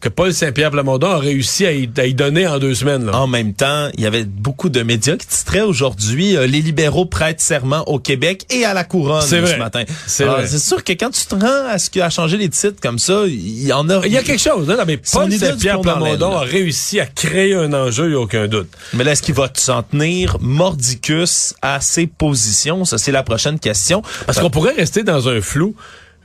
que 0.00 0.08
Paul 0.08 0.32
Saint-Pierre 0.32 0.70
Plamondon 0.70 1.10
a 1.10 1.18
réussi 1.18 1.66
à 1.66 1.72
y, 1.72 2.14
donner 2.14 2.46
en 2.46 2.58
deux 2.58 2.74
semaines. 2.74 3.08
En 3.10 3.26
même 3.26 3.54
temps, 3.54 3.88
il 3.94 4.04
y 4.04 4.06
avait 4.06 4.24
beaucoup 4.24 4.68
de 4.68 4.82
médias 4.82 5.16
qui 5.16 5.26
titraient 5.26 5.62
aujourd'hui 5.62 6.36
euh, 6.36 6.46
les 6.46 6.60
libéraux 6.60 7.06
prêtent 7.06 7.40
serment 7.40 7.82
au 7.88 7.98
Québec 7.98 8.44
et 8.50 8.64
à 8.64 8.74
la 8.74 8.84
couronne 8.84 9.22
ce 9.22 9.56
matin. 9.58 9.84
C'est 10.06 10.58
sûr 10.58 10.84
que 10.84 10.92
quand 10.92 11.10
tu 11.10 11.24
te 11.24 11.34
rends 11.34 11.68
à 11.68 11.78
ce 11.78 11.90
qu'il 11.90 12.02
a 12.02 12.10
changé 12.10 12.36
les 12.36 12.48
titres 12.48 12.80
comme 12.80 12.98
ça, 12.98 13.22
il 13.26 13.62
y 13.62 13.72
en 13.72 13.88
a. 13.88 14.04
Il 14.04 14.12
y 14.12 14.18
a 14.18 14.22
quelque 14.22 14.40
chose. 14.40 14.70
Hein? 14.70 14.76
Non, 14.78 14.84
mais 14.86 14.98
Paul 14.98 15.32
Saint-Pierre 15.32 15.80
Plamondon 15.80 16.36
a 16.36 16.40
réussi 16.40 17.00
à 17.00 17.06
créer 17.06 17.54
un 17.54 17.72
enjeu, 17.72 18.04
il 18.04 18.10
n'y 18.10 18.16
a 18.16 18.20
aucun 18.20 18.48
doute. 18.48 18.68
Mais 18.92 19.04
là, 19.04 19.12
est-ce 19.12 19.22
qu'il 19.22 19.34
va 19.34 19.48
s'en 19.54 19.82
tenir 19.82 20.36
mordicus 20.40 21.54
à 21.62 21.80
ses 21.80 22.06
positions? 22.06 22.84
Ça, 22.84 22.98
c'est 22.98 23.12
la 23.12 23.22
prochaine 23.22 23.58
question. 23.58 24.02
Parce 24.26 24.38
qu'on 24.40 24.50
pourrait 24.50 24.74
rester 24.74 25.02
dans 25.02 25.28
un 25.28 25.40
flou. 25.40 25.74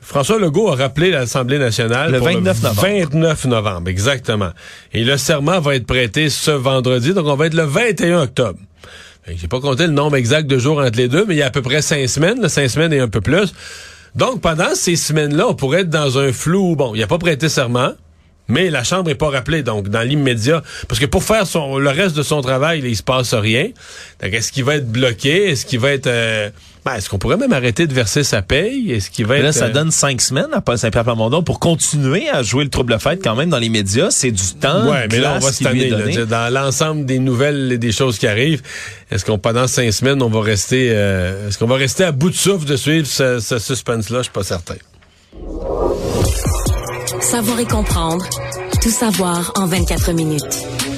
François 0.01 0.39
Legault 0.39 0.69
a 0.69 0.75
rappelé 0.75 1.11
l'Assemblée 1.11 1.59
nationale 1.59 2.11
le 2.11 2.19
29 2.19 2.63
novembre. 2.63 2.81
29 2.81 3.45
novembre, 3.45 3.89
exactement. 3.89 4.49
Et 4.93 5.03
le 5.03 5.15
serment 5.17 5.59
va 5.59 5.75
être 5.75 5.85
prêté 5.85 6.29
ce 6.29 6.51
vendredi, 6.51 7.13
donc 7.13 7.27
on 7.27 7.35
va 7.35 7.45
être 7.45 7.53
le 7.53 7.63
21 7.63 8.23
octobre. 8.23 8.59
J'ai 9.27 9.47
pas 9.47 9.59
compté 9.59 9.85
le 9.85 9.93
nombre 9.93 10.15
exact 10.15 10.47
de 10.47 10.57
jours 10.57 10.79
entre 10.79 10.97
les 10.97 11.07
deux, 11.07 11.25
mais 11.25 11.35
il 11.35 11.37
y 11.37 11.43
a 11.43 11.47
à 11.47 11.51
peu 11.51 11.61
près 11.61 11.81
cinq 11.81 12.07
semaines, 12.09 12.49
cinq 12.49 12.67
semaines 12.67 12.91
et 12.91 12.99
un 12.99 13.07
peu 13.07 13.21
plus. 13.21 13.53
Donc, 14.15 14.41
pendant 14.41 14.73
ces 14.73 14.95
semaines-là, 14.95 15.47
on 15.47 15.53
pourrait 15.53 15.81
être 15.81 15.89
dans 15.89 16.17
un 16.17 16.33
flou. 16.33 16.75
Bon, 16.75 16.93
il 16.95 17.03
a 17.03 17.07
pas 17.07 17.19
prêté 17.19 17.47
serment, 17.47 17.91
mais 18.47 18.69
la 18.69 18.83
Chambre 18.83 19.09
est 19.09 19.15
pas 19.15 19.29
rappelée, 19.29 19.61
donc 19.63 19.87
dans 19.89 20.01
l'immédiat. 20.01 20.63
Parce 20.87 20.99
que 20.99 21.05
pour 21.05 21.23
faire 21.23 21.45
son, 21.45 21.77
le 21.77 21.89
reste 21.89 22.15
de 22.15 22.23
son 22.23 22.41
travail, 22.41 22.81
il 22.83 22.97
se 22.97 23.03
passe 23.03 23.33
rien. 23.33 23.69
Donc, 24.21 24.33
est-ce 24.33 24.51
qu'il 24.51 24.63
va 24.63 24.75
être 24.75 24.91
bloqué? 24.91 25.51
Est-ce 25.51 25.65
qu'il 25.65 25.79
va 25.79 25.91
être... 25.91 26.07
Euh, 26.07 26.49
ben, 26.83 26.95
est-ce 26.95 27.09
qu'on 27.09 27.19
pourrait 27.19 27.37
même 27.37 27.53
arrêter 27.53 27.85
de 27.85 27.93
verser 27.93 28.23
sa 28.23 28.41
paye? 28.41 28.91
Est-ce 28.91 29.11
qu'il 29.11 29.27
va 29.27 29.37
là, 29.37 29.49
être... 29.49 29.53
ça 29.53 29.65
euh, 29.65 29.71
donne 29.71 29.91
cinq 29.91 30.19
semaines 30.19 30.51
à 30.51 30.61
Paul 30.61 30.77
Saint-Pierre 30.79 31.03
Plamondon 31.03 31.43
pour 31.43 31.59
continuer 31.59 32.27
à 32.29 32.41
jouer 32.41 32.63
le 32.63 32.71
trouble 32.71 32.97
fête 32.99 33.23
quand 33.23 33.35
même 33.35 33.51
dans 33.51 33.59
les 33.59 33.69
médias. 33.69 34.09
C'est 34.09 34.31
du 34.31 34.55
temps. 34.59 34.89
Ouais, 34.89 35.07
mais 35.11 35.19
là, 35.19 35.35
on 35.35 35.39
va 35.39 35.51
se 35.51 35.63
tanner, 35.63 35.89
là, 35.89 36.25
dans 36.25 36.51
l'ensemble 36.51 37.05
des 37.05 37.19
nouvelles 37.19 37.71
et 37.71 37.77
des 37.77 37.91
choses 37.91 38.17
qui 38.17 38.27
arrivent. 38.27 38.63
Est-ce 39.11 39.25
qu'on, 39.25 39.37
pendant 39.37 39.67
cinq 39.67 39.91
semaines, 39.91 40.21
on 40.23 40.29
va 40.29 40.41
rester, 40.41 40.89
euh, 40.91 41.47
est-ce 41.49 41.59
qu'on 41.59 41.67
va 41.67 41.75
rester 41.75 42.03
à 42.03 42.11
bout 42.11 42.31
de 42.31 42.35
souffle 42.35 42.65
de 42.65 42.75
suivre 42.75 43.05
ce, 43.05 43.39
ce 43.39 43.59
suspense-là? 43.59 44.19
Je 44.19 44.23
suis 44.23 44.31
pas 44.31 44.43
certain. 44.43 44.75
Savoir 47.21 47.59
et 47.59 47.65
comprendre. 47.65 48.25
Tout 48.81 48.89
savoir 48.89 49.53
en 49.55 49.67
24 49.67 50.13
minutes. 50.13 50.90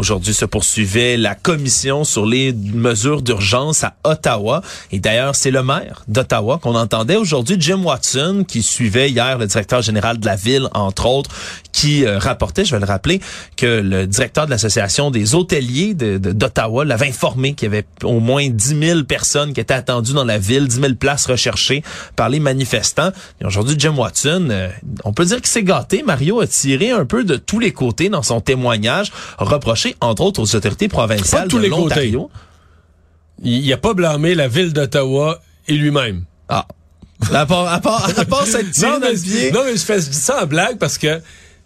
Aujourd'hui 0.00 0.32
se 0.32 0.46
poursuivait 0.46 1.18
la 1.18 1.34
commission 1.34 2.04
sur 2.04 2.24
les 2.24 2.54
mesures 2.54 3.20
d'urgence 3.20 3.84
à 3.84 3.96
Ottawa. 4.02 4.62
Et 4.92 4.98
d'ailleurs, 4.98 5.36
c'est 5.36 5.50
le 5.50 5.62
maire 5.62 6.04
d'Ottawa 6.08 6.58
qu'on 6.58 6.74
entendait 6.74 7.16
aujourd'hui, 7.16 7.58
Jim 7.60 7.82
Watson, 7.84 8.46
qui 8.48 8.62
suivait 8.62 9.10
hier 9.10 9.36
le 9.36 9.46
directeur 9.46 9.82
général 9.82 10.18
de 10.18 10.24
la 10.24 10.36
ville, 10.36 10.68
entre 10.72 11.04
autres, 11.04 11.30
qui 11.70 12.06
euh, 12.06 12.18
rapportait, 12.18 12.64
je 12.64 12.74
vais 12.74 12.80
le 12.80 12.86
rappeler, 12.86 13.20
que 13.58 13.82
le 13.82 14.06
directeur 14.06 14.46
de 14.46 14.50
l'association 14.50 15.10
des 15.10 15.34
hôteliers 15.34 15.92
d'Ottawa 15.92 16.84
de, 16.84 16.88
l'avait 16.88 17.08
informé 17.08 17.52
qu'il 17.52 17.66
y 17.66 17.70
avait 17.70 17.84
au 18.02 18.20
moins 18.20 18.48
10 18.48 18.78
000 18.80 19.02
personnes 19.04 19.52
qui 19.52 19.60
étaient 19.60 19.74
attendues 19.74 20.14
dans 20.14 20.24
la 20.24 20.38
ville, 20.38 20.66
10 20.66 20.80
000 20.80 20.94
places 20.94 21.26
recherchées 21.26 21.82
par 22.16 22.30
les 22.30 22.40
manifestants. 22.40 23.10
Et 23.42 23.44
aujourd'hui, 23.44 23.76
Jim 23.78 23.96
Watson, 23.98 24.48
euh, 24.50 24.70
on 25.04 25.12
peut 25.12 25.26
dire 25.26 25.36
qu'il 25.36 25.48
s'est 25.48 25.62
gâté. 25.62 26.02
Mario 26.02 26.40
a 26.40 26.46
tiré 26.46 26.90
un 26.90 27.04
peu 27.04 27.22
de 27.22 27.36
tous 27.36 27.58
les 27.58 27.72
côtés 27.72 28.08
dans 28.08 28.22
son 28.22 28.40
témoignage, 28.40 29.12
reproché 29.36 29.89
reproché, 29.90 29.96
entre 30.00 30.22
autres, 30.22 30.42
aux 30.42 30.56
autorités 30.56 30.88
provinciales 30.88 31.48
de 31.48 31.58
les 31.58 31.68
l'Ontario. 31.68 32.30
Il 33.42 33.72
a 33.72 33.78
pas 33.78 33.94
blâmé 33.94 34.34
la 34.34 34.48
ville 34.48 34.72
d'Ottawa 34.72 35.40
et 35.66 35.74
lui-même. 35.74 36.24
Ah. 36.48 36.66
À 37.34 37.44
part, 37.44 37.68
à 37.68 37.80
part, 37.80 38.18
à 38.18 38.24
part 38.24 38.46
cette 38.46 38.78
Non, 38.78 38.98
mais, 38.98 39.12
non, 39.52 39.64
mais 39.64 39.76
je 39.76 39.84
fais 39.84 40.00
je 40.00 40.08
dis 40.08 40.16
ça 40.16 40.42
en 40.42 40.46
blague 40.46 40.78
parce 40.78 40.96
que 40.96 41.20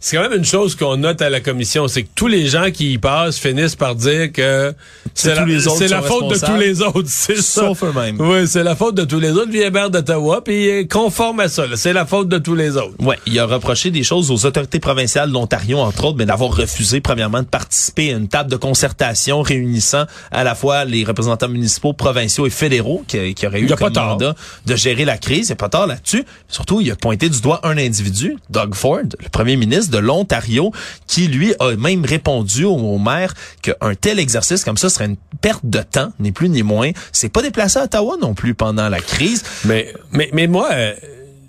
c'est 0.04 0.18
quand 0.18 0.28
même 0.28 0.38
une 0.38 0.44
chose 0.44 0.74
qu'on 0.74 0.98
note 0.98 1.22
à 1.22 1.30
la 1.30 1.40
commission, 1.40 1.88
c'est 1.88 2.02
que 2.02 2.10
tous 2.14 2.26
les 2.26 2.46
gens 2.46 2.70
qui 2.70 2.92
y 2.92 2.98
passent 2.98 3.38
finissent 3.38 3.74
par 3.74 3.94
dire 3.94 4.32
que 4.32 4.74
C'est 5.14 5.34
la, 5.34 6.02
faute 6.02 6.28
de 6.28 6.44
tous 6.44 6.56
les 6.58 6.82
autres, 6.82 7.04
c'est 7.06 7.36
ça. 7.36 7.62
Sauf 7.62 7.84
eux-mêmes. 7.84 8.20
Oui, 8.20 8.46
c'est 8.46 8.62
la 8.62 8.76
faute 8.76 8.96
de 8.96 9.04
tous 9.04 9.18
les 9.18 9.30
autres. 9.30 9.48
Maire 9.70 9.88
d'Ottawa, 9.88 10.44
puis 10.44 10.64
il 10.64 10.68
est 10.68 10.92
conforme 10.92 11.40
à 11.40 11.48
ça. 11.48 11.66
là. 11.66 11.76
C'est 11.76 11.94
la 11.94 12.04
faute 12.04 12.28
de 12.28 12.36
tous 12.36 12.54
les 12.54 12.76
autres. 12.76 12.92
Ouais, 12.98 13.18
il 13.24 13.38
a 13.38 13.46
reproché 13.46 13.90
des 13.90 14.02
choses 14.02 14.30
aux 14.30 14.44
autorités 14.44 14.78
provinciales 14.78 15.30
de 15.30 15.32
l'Ontario, 15.32 15.78
entre 15.78 16.04
autres, 16.04 16.18
mais 16.18 16.26
d'avoir 16.26 16.54
refusé, 16.54 17.00
premièrement, 17.00 17.40
de 17.40 17.48
participer 17.48 18.12
à 18.12 18.18
une 18.18 18.28
table 18.28 18.50
de 18.50 18.56
concertation 18.56 19.40
réunissant 19.40 20.04
à 20.30 20.44
la 20.44 20.54
fois 20.54 20.84
les 20.84 21.04
représentants 21.04 21.48
municipaux, 21.48 21.94
provinciaux 21.94 22.46
et 22.46 22.50
fédéraux 22.50 23.04
qui, 23.08 23.32
qui 23.32 23.46
auraient 23.46 23.62
eu 23.62 23.68
tort. 23.68 23.90
mandat 23.94 24.34
de 24.66 24.76
gérer 24.76 25.06
la 25.06 25.16
crise. 25.16 25.46
Il 25.46 25.52
n'y 25.52 25.52
a 25.52 25.56
pas 25.56 25.70
tort 25.70 25.86
là-dessus. 25.86 26.26
Surtout, 26.48 26.82
il 26.82 26.90
a 26.90 26.96
pointé 26.96 27.30
du 27.30 27.40
doigt 27.40 27.60
un 27.62 27.78
individu, 27.78 28.36
Doug 28.50 28.74
Ford, 28.74 28.98
le 29.18 29.28
premier 29.30 29.56
ministre 29.56 29.93
de 29.94 29.98
l'Ontario, 29.98 30.72
qui, 31.06 31.28
lui, 31.28 31.54
a 31.60 31.76
même 31.76 32.04
répondu 32.04 32.64
au, 32.64 32.98
maire 32.98 33.34
qu'un 33.62 33.94
tel 34.00 34.18
exercice 34.18 34.64
comme 34.64 34.76
ça 34.76 34.88
serait 34.88 35.06
une 35.06 35.16
perte 35.40 35.64
de 35.64 35.80
temps, 35.80 36.12
ni 36.20 36.32
plus 36.32 36.48
ni 36.48 36.62
moins. 36.62 36.90
C'est 37.12 37.28
pas 37.28 37.42
déplacé 37.42 37.78
à 37.78 37.84
Ottawa 37.84 38.16
non 38.20 38.34
plus 38.34 38.54
pendant 38.54 38.88
la 38.88 39.00
crise. 39.00 39.42
Mais, 39.64 39.92
mais, 40.12 40.30
mais 40.32 40.46
moi, 40.46 40.68
euh, 40.72 40.94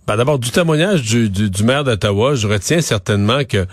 ben 0.08 0.18
d'abord, 0.18 0.40
du 0.40 0.52
témoignage 0.52 1.02
du 1.04 1.64
maire 1.64 1.84
d'Ottawa, 1.84 2.36
je 2.36 2.48
retiens 2.48 2.82
certainement 2.82 3.44
que 3.44 3.66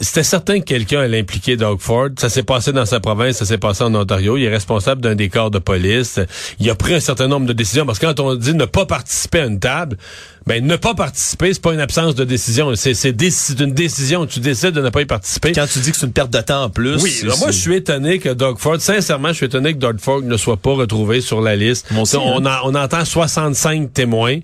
c'était 0.00 0.22
certain 0.22 0.60
que 0.60 0.64
quelqu'un 0.64 1.00
allait 1.00 1.20
impliquer 1.20 1.56
Doug 1.56 1.78
Ford. 1.80 2.08
Ça 2.18 2.28
s'est 2.28 2.42
passé 2.42 2.72
dans 2.72 2.86
sa 2.86 3.00
province, 3.00 3.36
ça 3.36 3.44
s'est 3.44 3.58
passé 3.58 3.84
en 3.84 3.94
Ontario. 3.94 4.36
Il 4.36 4.44
est 4.44 4.48
responsable 4.48 5.00
d'un 5.00 5.14
des 5.14 5.28
corps 5.28 5.50
de 5.50 5.58
police. 5.58 6.20
Il 6.58 6.68
a 6.70 6.74
pris 6.74 6.94
un 6.94 7.00
certain 7.00 7.28
nombre 7.28 7.46
de 7.46 7.52
décisions 7.52 7.86
parce 7.86 7.98
que 7.98 8.06
quand 8.06 8.20
on 8.20 8.34
dit 8.34 8.54
ne 8.54 8.64
pas 8.64 8.86
participer 8.86 9.40
à 9.40 9.46
une 9.46 9.60
table, 9.60 9.96
ben 10.46 10.64
ne 10.66 10.76
pas 10.76 10.94
participer, 10.94 11.54
c'est 11.54 11.62
pas 11.62 11.72
une 11.72 11.80
absence 11.80 12.14
de 12.14 12.24
décision. 12.24 12.74
C'est 12.74 12.92
c'est 12.94 13.12
déc- 13.12 13.32
c'est 13.32 13.58
une 13.60 13.72
décision. 13.72 14.26
Tu 14.26 14.40
décides 14.40 14.72
de 14.72 14.80
ne 14.82 14.90
pas 14.90 15.00
y 15.00 15.06
participer. 15.06 15.52
Quand 15.52 15.66
tu 15.66 15.78
dis 15.78 15.90
que 15.90 15.96
c'est 15.96 16.06
une 16.06 16.12
perte 16.12 16.30
de 16.30 16.40
temps 16.40 16.64
en 16.64 16.70
plus. 16.70 17.02
Oui, 17.02 17.18
alors 17.22 17.38
moi 17.38 17.50
je 17.50 17.58
suis 17.58 17.74
étonné 17.76 18.18
que 18.18 18.28
Doug 18.28 18.58
Ford, 18.58 18.80
sincèrement, 18.80 19.28
je 19.28 19.34
suis 19.34 19.46
étonné 19.46 19.72
que 19.72 19.78
Doug 19.78 19.98
Ford 20.00 20.20
ne 20.22 20.36
soit 20.36 20.56
pas 20.58 20.72
retrouvé 20.72 21.20
sur 21.20 21.40
la 21.40 21.56
liste. 21.56 21.86
On, 21.94 22.02
hein. 22.04 22.44
en- 22.46 22.70
on 22.70 22.74
entend 22.74 23.04
65 23.04 23.92
témoins. 23.92 24.38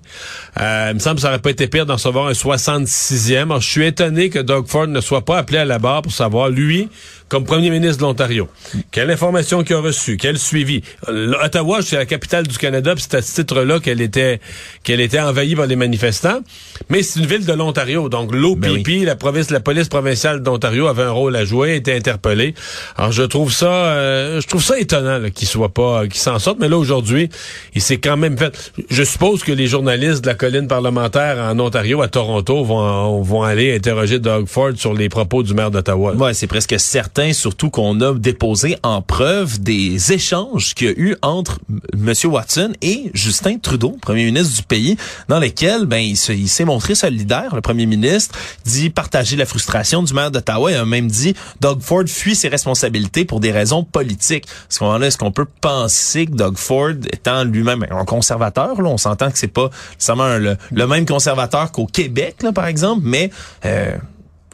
Euh, 0.59 0.87
il 0.91 0.95
me 0.95 0.99
semble 0.99 1.15
que 1.17 1.21
ça 1.21 1.29
aurait 1.29 1.39
pas 1.39 1.51
été 1.51 1.67
pire 1.67 1.85
d'en 1.85 1.93
recevoir 1.95 2.27
un 2.27 2.33
66e. 2.33 3.43
Alors, 3.51 3.61
je 3.61 3.69
suis 3.69 3.85
étonné 3.85 4.29
que 4.29 4.39
Doug 4.39 4.65
Ford 4.67 4.87
ne 4.87 5.01
soit 5.01 5.23
pas 5.25 5.37
appelé 5.37 5.59
à 5.59 5.65
la 5.65 5.79
barre 5.79 6.01
pour 6.01 6.11
savoir, 6.11 6.49
lui, 6.49 6.89
comme 7.31 7.45
premier 7.45 7.69
ministre 7.69 7.99
de 7.99 8.01
l'Ontario, 8.01 8.49
quelle 8.91 9.09
information 9.09 9.63
qu'il 9.63 9.77
a 9.77 9.79
reçue, 9.79 10.17
quel 10.17 10.37
suivi. 10.37 10.81
Euh, 11.07 11.31
Ottawa, 11.41 11.79
c'est 11.81 11.95
la 11.95 12.05
capitale 12.05 12.45
du 12.45 12.57
Canada, 12.57 12.93
puis 12.93 13.05
c'est 13.09 13.15
à 13.15 13.21
ce 13.21 13.35
titre-là 13.35 13.79
qu'elle 13.79 14.01
était 14.01 14.41
qu'elle 14.83 14.99
était 14.99 15.21
envahie 15.21 15.55
par 15.55 15.65
les 15.65 15.77
manifestants. 15.77 16.41
Mais 16.89 17.03
c'est 17.03 17.21
une 17.21 17.27
ville 17.27 17.45
de 17.45 17.53
l'Ontario, 17.53 18.09
donc 18.09 18.35
l'OPP, 18.35 18.59
Ben 18.59 18.83
oui. 18.85 19.05
la 19.05 19.15
province, 19.15 19.49
la 19.49 19.61
police 19.61 19.87
provinciale 19.87 20.43
d'Ontario 20.43 20.87
avait 20.87 21.03
un 21.03 21.11
rôle 21.11 21.37
à 21.37 21.45
jouer, 21.45 21.77
était 21.77 21.95
interpellée. 21.95 22.53
Alors 22.97 23.13
je 23.13 23.23
trouve 23.23 23.53
ça, 23.53 23.71
euh, 23.71 24.41
je 24.41 24.47
trouve 24.47 24.61
ça 24.61 24.77
étonnant 24.77 25.21
qu'il 25.33 25.47
soit 25.47 25.73
pas, 25.73 26.07
qu'il 26.07 26.19
s'en 26.19 26.37
sorte. 26.37 26.57
Mais 26.59 26.67
là 26.67 26.77
aujourd'hui, 26.77 27.29
il 27.73 27.81
s'est 27.81 27.99
quand 27.99 28.17
même 28.17 28.37
fait. 28.37 28.73
Je 28.89 29.03
suppose 29.03 29.45
que 29.45 29.53
les 29.53 29.67
journalistes 29.67 30.21
de 30.23 30.27
la 30.27 30.35
colline 30.35 30.67
parlementaire 30.67 31.37
en 31.37 31.57
Ontario, 31.61 32.01
à 32.01 32.09
Toronto, 32.09 32.65
vont 32.65 33.21
vont 33.21 33.43
aller 33.43 33.73
interroger 33.73 34.19
Doug 34.19 34.47
Ford 34.47 34.71
sur 34.75 34.93
les 34.93 35.07
propos 35.07 35.43
du 35.43 35.53
maire 35.53 35.71
d'Ottawa. 35.71 36.13
Ouais, 36.15 36.33
c'est 36.33 36.47
presque 36.47 36.77
certain, 36.77 37.20
surtout 37.33 37.69
qu'on 37.69 37.99
a 38.01 38.13
déposé 38.13 38.77
en 38.83 39.01
preuve 39.01 39.61
des 39.61 40.11
échanges 40.13 40.73
qu'il 40.73 40.87
y 40.87 40.89
a 40.89 40.93
eu 40.97 41.15
entre 41.21 41.59
M. 41.93 42.13
Watson 42.25 42.73
et 42.81 43.11
Justin 43.13 43.57
Trudeau, 43.57 43.97
premier 44.01 44.25
ministre 44.25 44.55
du 44.55 44.63
pays, 44.63 44.97
dans 45.29 45.39
lesquels 45.39 45.85
ben 45.85 45.97
il 45.99 46.17
se- 46.17 46.31
il 46.31 46.49
s'est 46.49 46.65
montré 46.65 46.95
solidaire. 46.95 47.55
Le 47.55 47.61
premier 47.61 47.85
ministre 47.85 48.37
dit 48.65 48.89
partager 48.89 49.35
la 49.35 49.45
frustration 49.45 50.03
du 50.03 50.13
maire 50.13 50.31
d'Ottawa 50.31 50.71
et 50.71 50.75
a 50.75 50.85
même 50.85 51.07
dit 51.07 51.33
Doug 51.61 51.81
Ford 51.81 52.03
fuit 52.07 52.35
ses 52.35 52.47
responsabilités 52.49 53.25
pour 53.25 53.39
des 53.39 53.51
raisons 53.51 53.83
politiques. 53.83 54.45
À 54.47 54.65
ce 54.69 54.83
moment-là, 54.83 55.07
est-ce 55.07 55.17
qu'on 55.17 55.31
peut 55.31 55.47
penser 55.61 56.25
que 56.25 56.31
Doug 56.31 56.57
Ford, 56.57 56.91
étant 57.11 57.43
lui-même 57.43 57.85
un 57.91 58.05
conservateur, 58.05 58.81
là, 58.81 58.89
on 58.89 58.97
s'entend 58.97 59.31
que 59.31 59.37
c'est 59.37 59.47
pas 59.47 59.69
nécessairement 59.93 60.37
le, 60.37 60.57
le 60.71 60.87
même 60.87 61.05
conservateur 61.05 61.71
qu'au 61.71 61.85
Québec, 61.85 62.37
là, 62.43 62.51
par 62.51 62.67
exemple, 62.67 63.01
mais 63.03 63.29
euh, 63.65 63.95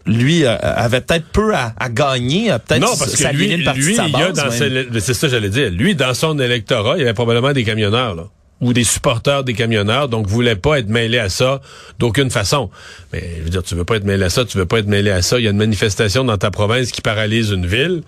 lui 0.07 0.45
euh, 0.45 0.55
avait 0.61 1.01
peut-être 1.01 1.25
peu 1.27 1.53
à, 1.53 1.73
à 1.77 1.89
gagner, 1.89 2.49
à 2.49 2.59
peut-être 2.59 2.81
Non, 2.81 2.95
parce 2.97 3.15
que 3.15 3.35
lui, 3.35 3.47
lui 3.47 3.55
il 3.55 3.95
y 3.95 4.21
a 4.21 4.31
dans 4.31 4.49
c'est 4.51 5.13
ça 5.13 5.27
que 5.27 5.33
j'allais 5.33 5.49
dire. 5.49 5.69
Lui, 5.69 5.95
dans 5.95 6.13
son 6.13 6.39
électorat, 6.39 6.95
il 6.97 7.01
y 7.01 7.03
avait 7.03 7.13
probablement 7.13 7.53
des 7.53 7.63
camionneurs, 7.63 8.15
là. 8.15 8.23
Ou 8.59 8.73
des 8.73 8.83
supporters 8.83 9.43
des 9.43 9.53
camionneurs, 9.53 10.09
donc 10.09 10.25
voulait 10.25 10.55
pas 10.55 10.79
être 10.79 10.89
mêlé 10.89 11.19
à 11.19 11.29
ça 11.29 11.61
d'aucune 11.99 12.31
façon. 12.31 12.71
Mais 13.13 13.35
je 13.37 13.43
veux 13.43 13.49
dire, 13.51 13.61
tu 13.61 13.75
veux 13.75 13.83
pas 13.83 13.97
être 13.97 14.03
mêlé 14.03 14.23
à 14.25 14.31
ça, 14.31 14.45
tu 14.45 14.57
veux 14.57 14.65
pas 14.65 14.79
être 14.79 14.87
mêlé 14.87 15.11
à 15.11 15.21
ça. 15.21 15.37
Il 15.37 15.43
y 15.43 15.47
a 15.47 15.51
une 15.51 15.57
manifestation 15.57 16.23
dans 16.23 16.37
ta 16.37 16.49
province 16.49 16.91
qui 16.91 17.01
paralyse 17.01 17.51
une 17.51 17.67
ville. 17.67 18.01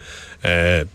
Euh, 0.46 0.86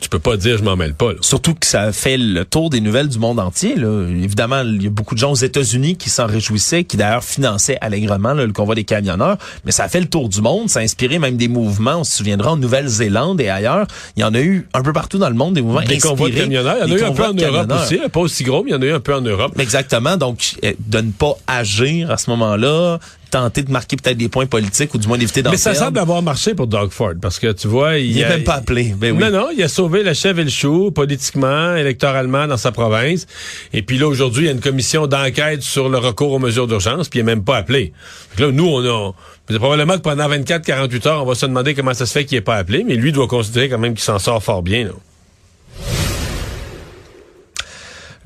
tu 0.00 0.08
peux 0.08 0.18
pas 0.18 0.36
dire 0.36 0.58
je 0.58 0.64
m'en 0.64 0.76
mêle 0.76 0.94
pas. 0.94 1.12
Là. 1.12 1.18
Surtout 1.20 1.54
que 1.54 1.66
ça 1.66 1.92
fait 1.92 2.16
le 2.16 2.44
tour 2.44 2.70
des 2.70 2.80
nouvelles 2.80 3.08
du 3.08 3.18
monde 3.18 3.38
entier. 3.40 3.74
Là. 3.76 4.06
Évidemment, 4.08 4.62
il 4.62 4.82
y 4.82 4.86
a 4.86 4.90
beaucoup 4.90 5.14
de 5.14 5.20
gens 5.20 5.32
aux 5.32 5.36
États-Unis 5.36 5.96
qui 5.96 6.10
s'en 6.10 6.26
réjouissaient, 6.26 6.84
qui 6.84 6.96
d'ailleurs 6.96 7.24
finançaient 7.24 7.78
allègrement 7.80 8.34
là, 8.34 8.46
le 8.46 8.52
convoi 8.52 8.74
des 8.74 8.84
camionneurs. 8.84 9.38
Mais 9.64 9.72
ça 9.72 9.84
a 9.84 9.88
fait 9.88 10.00
le 10.00 10.06
tour 10.06 10.28
du 10.28 10.40
monde, 10.40 10.68
ça 10.68 10.80
a 10.80 10.82
inspiré 10.82 11.18
même 11.18 11.36
des 11.36 11.48
mouvements. 11.48 11.96
On 12.00 12.04
se 12.04 12.16
souviendra 12.16 12.52
en 12.52 12.56
Nouvelle-Zélande 12.56 13.40
et 13.40 13.48
ailleurs. 13.48 13.86
Il 14.16 14.20
y 14.20 14.24
en 14.24 14.34
a 14.34 14.40
eu 14.40 14.68
un 14.74 14.82
peu 14.82 14.92
partout 14.92 15.18
dans 15.18 15.28
le 15.28 15.34
monde 15.34 15.54
des 15.54 15.62
mouvements 15.62 15.80
Des 15.80 15.98
convois 15.98 16.30
de 16.30 16.34
camionneurs. 16.34 16.76
Il 16.84 16.90
y 16.90 16.92
en 16.92 16.96
a 16.96 16.98
eu 16.98 17.04
un 17.04 17.12
peu 17.12 17.24
en 17.24 17.34
Europe 17.34 17.72
aussi. 17.82 17.98
Pas 18.12 18.20
aussi 18.20 18.44
gros, 18.44 18.62
mais 18.62 18.70
il 18.70 18.74
y 18.74 18.76
en 18.76 18.82
a 18.82 18.86
eu 18.86 18.92
un 18.92 19.00
peu 19.00 19.14
en 19.14 19.20
Europe. 19.20 19.58
Exactement. 19.58 20.16
Donc, 20.16 20.56
euh, 20.64 20.72
de 20.78 20.98
ne 21.00 21.10
pas 21.10 21.36
agir 21.46 22.10
à 22.10 22.16
ce 22.16 22.30
moment-là, 22.30 22.98
tenter 23.30 23.62
de 23.62 23.70
marquer 23.72 23.96
peut-être 23.96 24.16
des 24.16 24.28
points 24.28 24.46
politiques 24.46 24.94
ou 24.94 24.98
du 24.98 25.08
moins 25.08 25.18
d'éviter 25.18 25.42
d'en 25.42 25.50
Mais 25.50 25.56
ça 25.56 25.70
perdre. 25.72 25.86
semble 25.86 25.98
avoir 25.98 26.22
marché 26.22 26.54
pour 26.54 26.66
Doug 26.66 26.90
Ford 26.90 27.12
parce 27.20 27.38
que 27.38 27.52
tu 27.52 27.68
vois, 27.68 27.98
il, 27.98 28.12
Il 28.12 28.18
est 28.20 28.24
a- 28.24 28.28
même 28.30 28.44
pas 28.44 28.54
appelé. 28.54 28.94
Ben 28.96 29.12
oui. 29.12 29.18
Non, 29.18 29.30
non, 29.30 29.48
il 29.56 29.62
a 29.62 29.68
sauvé 29.68 30.02
la 30.02 30.14
chèvre 30.14 30.40
et 30.40 30.44
le 30.44 30.50
chou 30.50 30.90
politiquement, 30.92 31.74
électoralement 31.76 32.46
dans 32.46 32.56
sa 32.56 32.72
province. 32.72 33.26
Et 33.72 33.82
puis 33.82 33.98
là, 33.98 34.06
aujourd'hui, 34.06 34.44
il 34.44 34.46
y 34.46 34.48
a 34.48 34.52
une 34.52 34.60
commission 34.60 35.06
d'enquête 35.06 35.62
sur 35.62 35.88
le 35.88 35.98
recours 35.98 36.32
aux 36.32 36.38
mesures 36.38 36.66
d'urgence, 36.66 37.08
puis 37.08 37.18
il 37.18 37.20
est 37.20 37.24
même 37.24 37.44
pas 37.44 37.56
appelé. 37.58 37.92
Fait 38.30 38.36
que 38.38 38.42
là, 38.44 38.52
nous, 38.52 38.66
on 38.66 38.84
a... 38.84 39.12
c'est 39.50 39.58
probablement 39.58 39.94
que 39.94 40.02
pendant 40.02 40.28
24-48 40.28 41.08
heures, 41.08 41.22
on 41.22 41.26
va 41.26 41.34
se 41.34 41.46
demander 41.46 41.74
comment 41.74 41.94
ça 41.94 42.06
se 42.06 42.12
fait 42.12 42.24
qu'il 42.24 42.38
est 42.38 42.42
pas 42.42 42.56
appelé, 42.56 42.84
mais 42.86 42.94
lui 42.94 43.12
doit 43.12 43.26
considérer 43.28 43.68
quand 43.68 43.78
même 43.78 43.94
qu'il 43.94 44.04
s'en 44.04 44.18
sort 44.18 44.42
fort 44.42 44.62
bien. 44.62 44.84
là. 44.84 44.90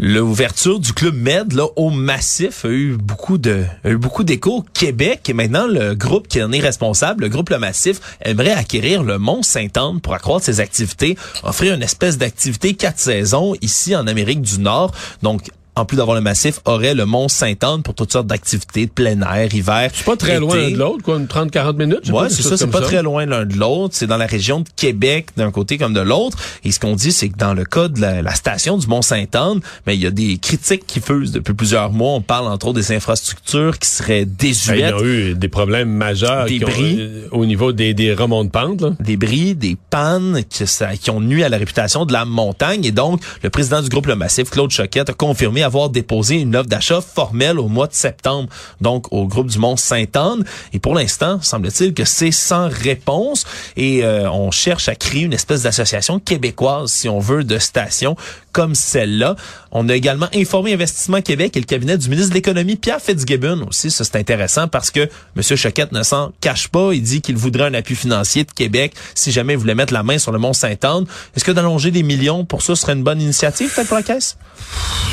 L'ouverture 0.02 0.80
du 0.80 0.94
club 0.94 1.14
Med 1.14 1.52
là, 1.52 1.66
au 1.76 1.90
massif 1.90 2.64
a 2.64 2.68
eu 2.68 2.96
beaucoup 2.96 3.36
de 3.36 3.64
a 3.84 3.90
eu 3.90 3.98
beaucoup 3.98 4.24
d'écho 4.24 4.50
au 4.50 4.62
Québec 4.62 5.28
et 5.28 5.34
maintenant 5.34 5.66
le 5.66 5.94
groupe 5.94 6.26
qui 6.26 6.42
en 6.42 6.52
est 6.52 6.60
responsable, 6.60 7.24
le 7.24 7.28
groupe 7.28 7.50
Le 7.50 7.58
Massif, 7.58 8.00
aimerait 8.22 8.52
acquérir 8.52 9.02
le 9.02 9.18
Mont 9.18 9.42
Saint-Anne 9.42 10.00
pour 10.00 10.14
accroître 10.14 10.46
ses 10.46 10.60
activités, 10.60 11.18
offrir 11.42 11.74
une 11.74 11.82
espèce 11.82 12.16
d'activité 12.16 12.72
quatre 12.72 12.98
saisons 12.98 13.54
ici 13.60 13.94
en 13.94 14.06
Amérique 14.06 14.40
du 14.40 14.60
Nord. 14.60 14.94
Donc 15.22 15.50
en 15.76 15.84
plus 15.84 15.96
d'avoir 15.96 16.14
le 16.16 16.20
massif, 16.22 16.60
aurait 16.64 16.94
le 16.94 17.06
Mont 17.06 17.28
Saint-Anne 17.28 17.82
pour 17.82 17.94
toutes 17.94 18.12
sortes 18.12 18.26
d'activités 18.26 18.86
de 18.86 18.90
plein 18.90 19.20
air, 19.22 19.54
hiver. 19.54 19.90
C'est 19.94 20.04
pas 20.04 20.16
très 20.16 20.38
loin 20.38 20.56
l'un 20.56 20.70
de 20.70 20.76
l'autre, 20.76 21.02
quoi, 21.02 21.16
une 21.16 21.26
30-40 21.26 21.76
minutes. 21.76 22.10
Ouais, 22.10 22.28
c'est 22.28 22.42
ça, 22.42 22.56
c'est 22.56 22.66
pas 22.66 22.80
très 22.80 23.02
loin 23.02 23.24
l'un 23.26 23.44
de 23.46 23.54
l'autre. 23.56 23.94
C'est 23.96 24.06
dans 24.06 24.16
la 24.16 24.26
région 24.26 24.60
de 24.60 24.68
Québec, 24.76 25.28
d'un 25.36 25.50
côté 25.50 25.78
comme 25.78 25.94
de 25.94 26.00
l'autre. 26.00 26.36
Et 26.64 26.72
ce 26.72 26.80
qu'on 26.80 26.94
dit, 26.96 27.12
c'est 27.12 27.28
que 27.28 27.36
dans 27.36 27.54
le 27.54 27.64
cas 27.64 27.88
de 27.88 28.00
la, 28.00 28.20
la 28.22 28.34
station 28.34 28.76
du 28.78 28.86
Mont-Sainte-Anne, 28.88 29.60
ben, 29.86 29.92
il 29.92 30.00
y 30.00 30.06
a 30.06 30.10
des 30.10 30.38
critiques 30.38 30.86
qui 30.86 31.00
fusent 31.00 31.32
depuis 31.32 31.54
plusieurs 31.54 31.92
mois. 31.92 32.12
On 32.14 32.20
parle 32.20 32.46
entre 32.48 32.66
autres 32.68 32.78
des 32.80 32.92
infrastructures 32.92 33.78
qui 33.78 33.88
seraient 33.88 34.24
Ben, 34.24 34.36
désuètes. 34.38 34.94
Ils 34.98 35.02
ont 35.02 35.04
eu 35.04 35.34
des 35.34 35.48
problèmes 35.48 35.90
majeurs 35.90 36.46
Des 36.46 36.58
qui 36.58 36.64
bris. 36.64 36.96
euh, 36.98 37.28
au 37.30 37.46
niveau 37.46 37.72
des, 37.72 37.94
des 37.94 38.12
remonts 38.12 38.44
de 38.44 38.50
pente. 38.50 38.80
Là. 38.82 38.90
des 39.00 39.16
bris, 39.16 39.54
des 39.54 39.76
pannes 39.90 40.42
qui, 40.48 40.66
ça- 40.66 40.96
qui 40.96 41.10
ont 41.10 41.20
nuit 41.20 41.44
à 41.44 41.48
la 41.48 41.56
réputation 41.58 42.04
de 42.06 42.12
la 42.12 42.24
montagne. 42.24 42.84
Et 42.84 42.92
donc, 42.92 43.20
le 43.42 43.50
président 43.50 43.80
du 43.82 43.88
groupe 43.88 44.06
Le 44.06 44.16
Massif, 44.16 44.50
Claude 44.50 44.70
Choquette, 44.70 45.10
a 45.10 45.12
confirmé 45.12 45.59
avoir 45.62 45.90
déposé 45.90 46.36
une 46.36 46.56
offre 46.56 46.68
d'achat 46.68 47.00
formelle 47.00 47.58
au 47.58 47.68
mois 47.68 47.86
de 47.86 47.94
septembre, 47.94 48.48
donc 48.80 49.12
au 49.12 49.26
groupe 49.26 49.48
du 49.48 49.58
Mont 49.58 49.76
Sainte-Anne. 49.76 50.44
Et 50.72 50.78
pour 50.78 50.94
l'instant, 50.94 51.40
semble-t-il 51.42 51.94
que 51.94 52.04
c'est 52.04 52.30
sans 52.30 52.68
réponse. 52.68 53.44
Et 53.76 54.04
euh, 54.04 54.30
on 54.30 54.50
cherche 54.50 54.88
à 54.88 54.94
créer 54.94 55.22
une 55.22 55.32
espèce 55.32 55.62
d'association 55.62 56.18
québécoise, 56.18 56.90
si 56.90 57.08
on 57.08 57.20
veut, 57.20 57.44
de 57.44 57.58
stations 57.58 58.16
comme 58.52 58.74
celle-là. 58.74 59.36
On 59.72 59.88
a 59.88 59.94
également 59.94 60.28
informé 60.34 60.72
Investissement 60.72 61.20
Québec 61.20 61.56
et 61.56 61.60
le 61.60 61.66
cabinet 61.66 61.96
du 61.96 62.08
ministre 62.08 62.30
de 62.30 62.34
l'Économie, 62.34 62.76
Pierre 62.76 63.00
Fitzgibbon 63.00 63.66
aussi. 63.68 63.90
Ça, 63.90 64.04
c'est 64.04 64.16
intéressant 64.16 64.68
parce 64.68 64.90
que 64.90 65.08
M. 65.36 65.42
Choquette 65.42 65.92
ne 65.92 66.02
s'en 66.02 66.32
cache 66.40 66.68
pas. 66.68 66.92
Il 66.92 67.02
dit 67.02 67.20
qu'il 67.20 67.36
voudrait 67.36 67.64
un 67.64 67.74
appui 67.74 67.94
financier 67.94 68.44
de 68.44 68.50
Québec 68.50 68.92
si 69.14 69.32
jamais 69.32 69.54
il 69.54 69.58
voulait 69.58 69.74
mettre 69.74 69.92
la 69.92 70.02
main 70.02 70.18
sur 70.18 70.32
le 70.32 70.38
Mont-Saint-Anne. 70.38 71.04
Est-ce 71.36 71.44
que 71.44 71.52
d'allonger 71.52 71.90
des 71.90 72.02
millions 72.02 72.44
pour 72.44 72.62
ça 72.62 72.74
serait 72.74 72.94
une 72.94 73.04
bonne 73.04 73.20
initiative, 73.20 73.72
peut-être, 73.74 73.88
pour 73.88 73.96
la 73.96 74.02
Caisse? 74.02 74.36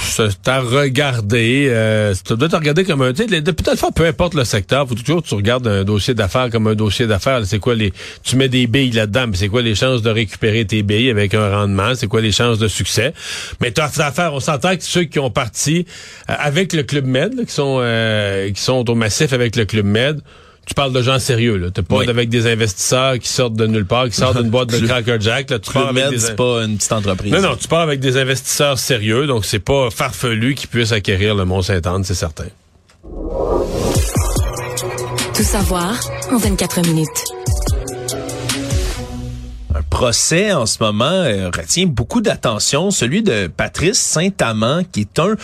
C'est 0.02 0.48
à 0.48 0.62
regarder. 0.62 1.68
Euh, 1.70 2.16
tu 2.26 2.36
dois 2.36 2.48
regarder 2.48 2.84
comme 2.84 3.02
un... 3.02 3.14
Fois, 3.76 3.92
peu 3.92 4.06
importe 4.06 4.34
le 4.34 4.46
secteur, 4.46 4.88
faut 4.88 4.96
toujours 4.96 5.22
tu 5.22 5.36
regardes 5.36 5.68
un 5.68 5.84
dossier 5.84 6.14
d'affaires 6.14 6.50
comme 6.50 6.68
un 6.68 6.76
dossier 6.76 7.06
d'affaires. 7.06 7.46
C'est 7.46 7.60
quoi 7.60 7.76
les... 7.76 7.94
Tu 8.24 8.36
mets 8.36 8.50
des 8.50 8.66
billes 8.68 8.92
là-dedans, 8.92 9.28
mais 9.28 9.38
c'est 9.38 9.50
quoi 9.50 9.62
les 9.62 9.76
chances 9.76 10.02
de 10.02 10.10
récupérer 10.10 10.66
tes 10.66 10.84
billes 10.84 11.10
avec 11.10 11.34
un 11.34 11.50
rendement? 11.50 11.94
C'est 11.96 12.08
quoi 12.08 12.22
les 12.22 12.32
chances 12.32 12.58
de 12.58 12.68
succès? 12.68 13.14
Mais 13.62 13.72
tu 13.72 13.82
as 13.82 14.00
affaire, 14.00 14.34
on 14.34 14.40
s'entend 14.40 14.76
que 14.76 14.84
ceux 14.84 15.04
qui 15.04 15.20
ont 15.20 15.32
parti 15.32 15.86
euh, 16.30 16.34
avec 16.38 16.74
le 16.74 16.84
Club 16.84 17.06
Med, 17.06 17.46
qui 17.46 17.54
sont 17.54 17.80
euh, 17.82 18.52
qui 18.52 18.62
sont 18.62 18.90
au 18.90 18.96
massif 18.96 19.34
avec 19.34 19.56
le 19.56 19.66
Club 19.66 19.86
Med, 19.86 20.22
tu 20.68 20.74
parles 20.74 20.92
de 20.92 21.02
gens 21.02 21.18
sérieux, 21.18 21.56
là. 21.56 21.72
T'es 21.72 21.82
pas 21.82 22.02
avec 22.10 22.28
des 22.28 22.46
investisseurs 22.46 23.18
qui 23.20 23.30
sortent 23.30 23.54
de 23.54 23.68
nulle 23.68 23.86
part, 23.86 24.10
qui 24.10 24.18
sortent 24.18 24.38
d'une 24.38 24.50
boîte 24.50 24.70
de 24.70 24.86
Cracker 24.86 25.18
Jack, 25.22 25.50
là. 25.50 25.60
Tu 25.60 25.78
avec 25.78 26.10
des... 26.10 26.20
c'est 26.20 26.36
pas 26.36 26.64
une 26.66 26.76
petite 26.76 26.92
entreprise. 26.92 27.32
Non, 27.32 27.42
non, 27.42 27.56
tu 27.56 27.70
parles 27.70 27.84
avec 27.84 28.02
des 28.02 28.18
investisseurs 28.18 28.78
sérieux, 28.78 29.28
donc 29.28 29.46
c'est 29.46 29.60
pas 29.60 29.90
farfelu 29.90 30.56
qui 30.56 30.68
puissent 30.68 30.92
acquérir 30.92 31.36
le 31.36 31.46
Mont-Saint-Anne, 31.46 32.04
c'est 32.04 32.16
certain. 32.16 32.48
Tout 35.34 35.44
savoir 35.44 35.98
en 36.32 36.38
24 36.38 36.82
minutes 36.82 37.37
procès 39.90 40.54
en 40.54 40.66
ce 40.66 40.82
moment 40.82 41.06
euh, 41.06 41.50
retient 41.50 41.88
beaucoup 41.88 42.22
d'attention, 42.22 42.92
celui 42.92 43.24
de 43.24 43.48
Patrice 43.48 44.00
Saint-Amand, 44.00 44.84
qui 44.92 45.02
est 45.02 45.20
un 45.20 45.36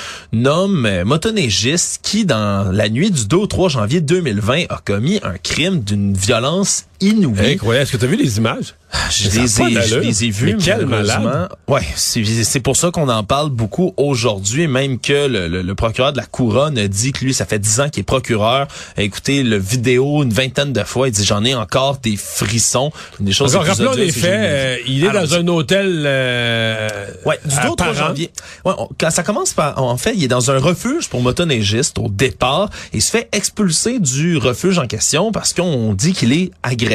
homme 0.45 0.85
euh, 0.85 1.05
motoneigiste 1.05 1.99
qui, 2.03 2.25
dans 2.25 2.71
la 2.71 2.89
nuit 2.89 3.11
du 3.11 3.25
2 3.25 3.37
au 3.37 3.47
3 3.47 3.69
janvier 3.69 4.01
2020, 4.01 4.65
a 4.69 4.79
commis 4.83 5.19
un 5.23 5.37
crime 5.37 5.79
d'une 5.81 6.13
violence 6.13 6.85
inouïe. 7.09 7.53
Incroyable. 7.53 7.83
Est-ce 7.83 7.91
que 7.91 7.97
tu 7.97 8.05
as 8.05 8.07
vu 8.07 8.15
les 8.15 8.37
images? 8.37 8.75
Je 9.09 9.29
les, 9.29 9.61
ai, 9.61 9.81
je 9.87 9.97
les 9.97 10.25
ai 10.25 10.29
vus. 10.29 10.53
Mais 10.53 10.63
quel 10.63 10.85
malade. 10.85 11.49
Ouais, 11.67 11.81
c'est 11.95 12.59
pour 12.59 12.77
ça 12.77 12.91
qu'on 12.91 13.09
en 13.09 13.23
parle 13.23 13.49
beaucoup 13.49 13.93
aujourd'hui, 13.97 14.67
même 14.67 14.99
que 14.99 15.27
le, 15.27 15.47
le, 15.61 15.75
procureur 15.75 16.13
de 16.13 16.17
la 16.17 16.25
couronne 16.25 16.77
a 16.77 16.87
dit 16.87 17.11
que 17.11 17.25
lui, 17.25 17.33
ça 17.33 17.45
fait 17.45 17.59
dix 17.59 17.79
ans 17.79 17.89
qu'il 17.89 18.01
est 18.01 18.03
procureur. 18.03 18.67
A 18.95 19.01
écouté 19.01 19.43
le 19.43 19.57
vidéo 19.57 20.23
une 20.23 20.31
vingtaine 20.31 20.73
de 20.73 20.83
fois. 20.83 21.07
Il 21.07 21.11
dit 21.11 21.25
j'en 21.25 21.43
ai 21.43 21.55
encore 21.55 21.97
des 21.99 22.15
frissons, 22.15 22.91
des 23.19 23.31
choses. 23.31 23.55
Alors, 23.55 23.65
rappelons 23.65 23.93
les 23.93 24.11
faits. 24.11 24.31
Euh, 24.31 24.77
il 24.87 25.03
est 25.03 25.11
dans 25.11 25.33
un 25.33 25.47
hôtel. 25.47 26.03
Euh, 26.05 27.07
ouais, 27.25 27.39
du 27.45 27.55
2 27.55 27.67
au 27.69 27.75
3 27.75 27.93
janvier. 27.93 28.29
Ouais, 28.63 28.73
quand 28.99 29.09
ça 29.09 29.23
commence 29.23 29.53
par, 29.53 29.81
en 29.81 29.97
fait, 29.97 30.13
il 30.15 30.23
est 30.23 30.27
dans 30.27 30.51
un 30.51 30.59
refuge 30.59 31.09
pour 31.09 31.21
motoneigistes 31.21 31.97
au 31.97 32.09
départ. 32.09 32.69
Il 32.93 33.01
se 33.01 33.09
fait 33.09 33.27
expulser 33.31 33.99
du 33.99 34.37
refuge 34.37 34.77
en 34.77 34.87
question 34.87 35.31
parce 35.31 35.53
qu'on 35.53 35.93
dit 35.93 36.13
qu'il 36.13 36.31
est 36.31 36.51
agressif. 36.61 36.92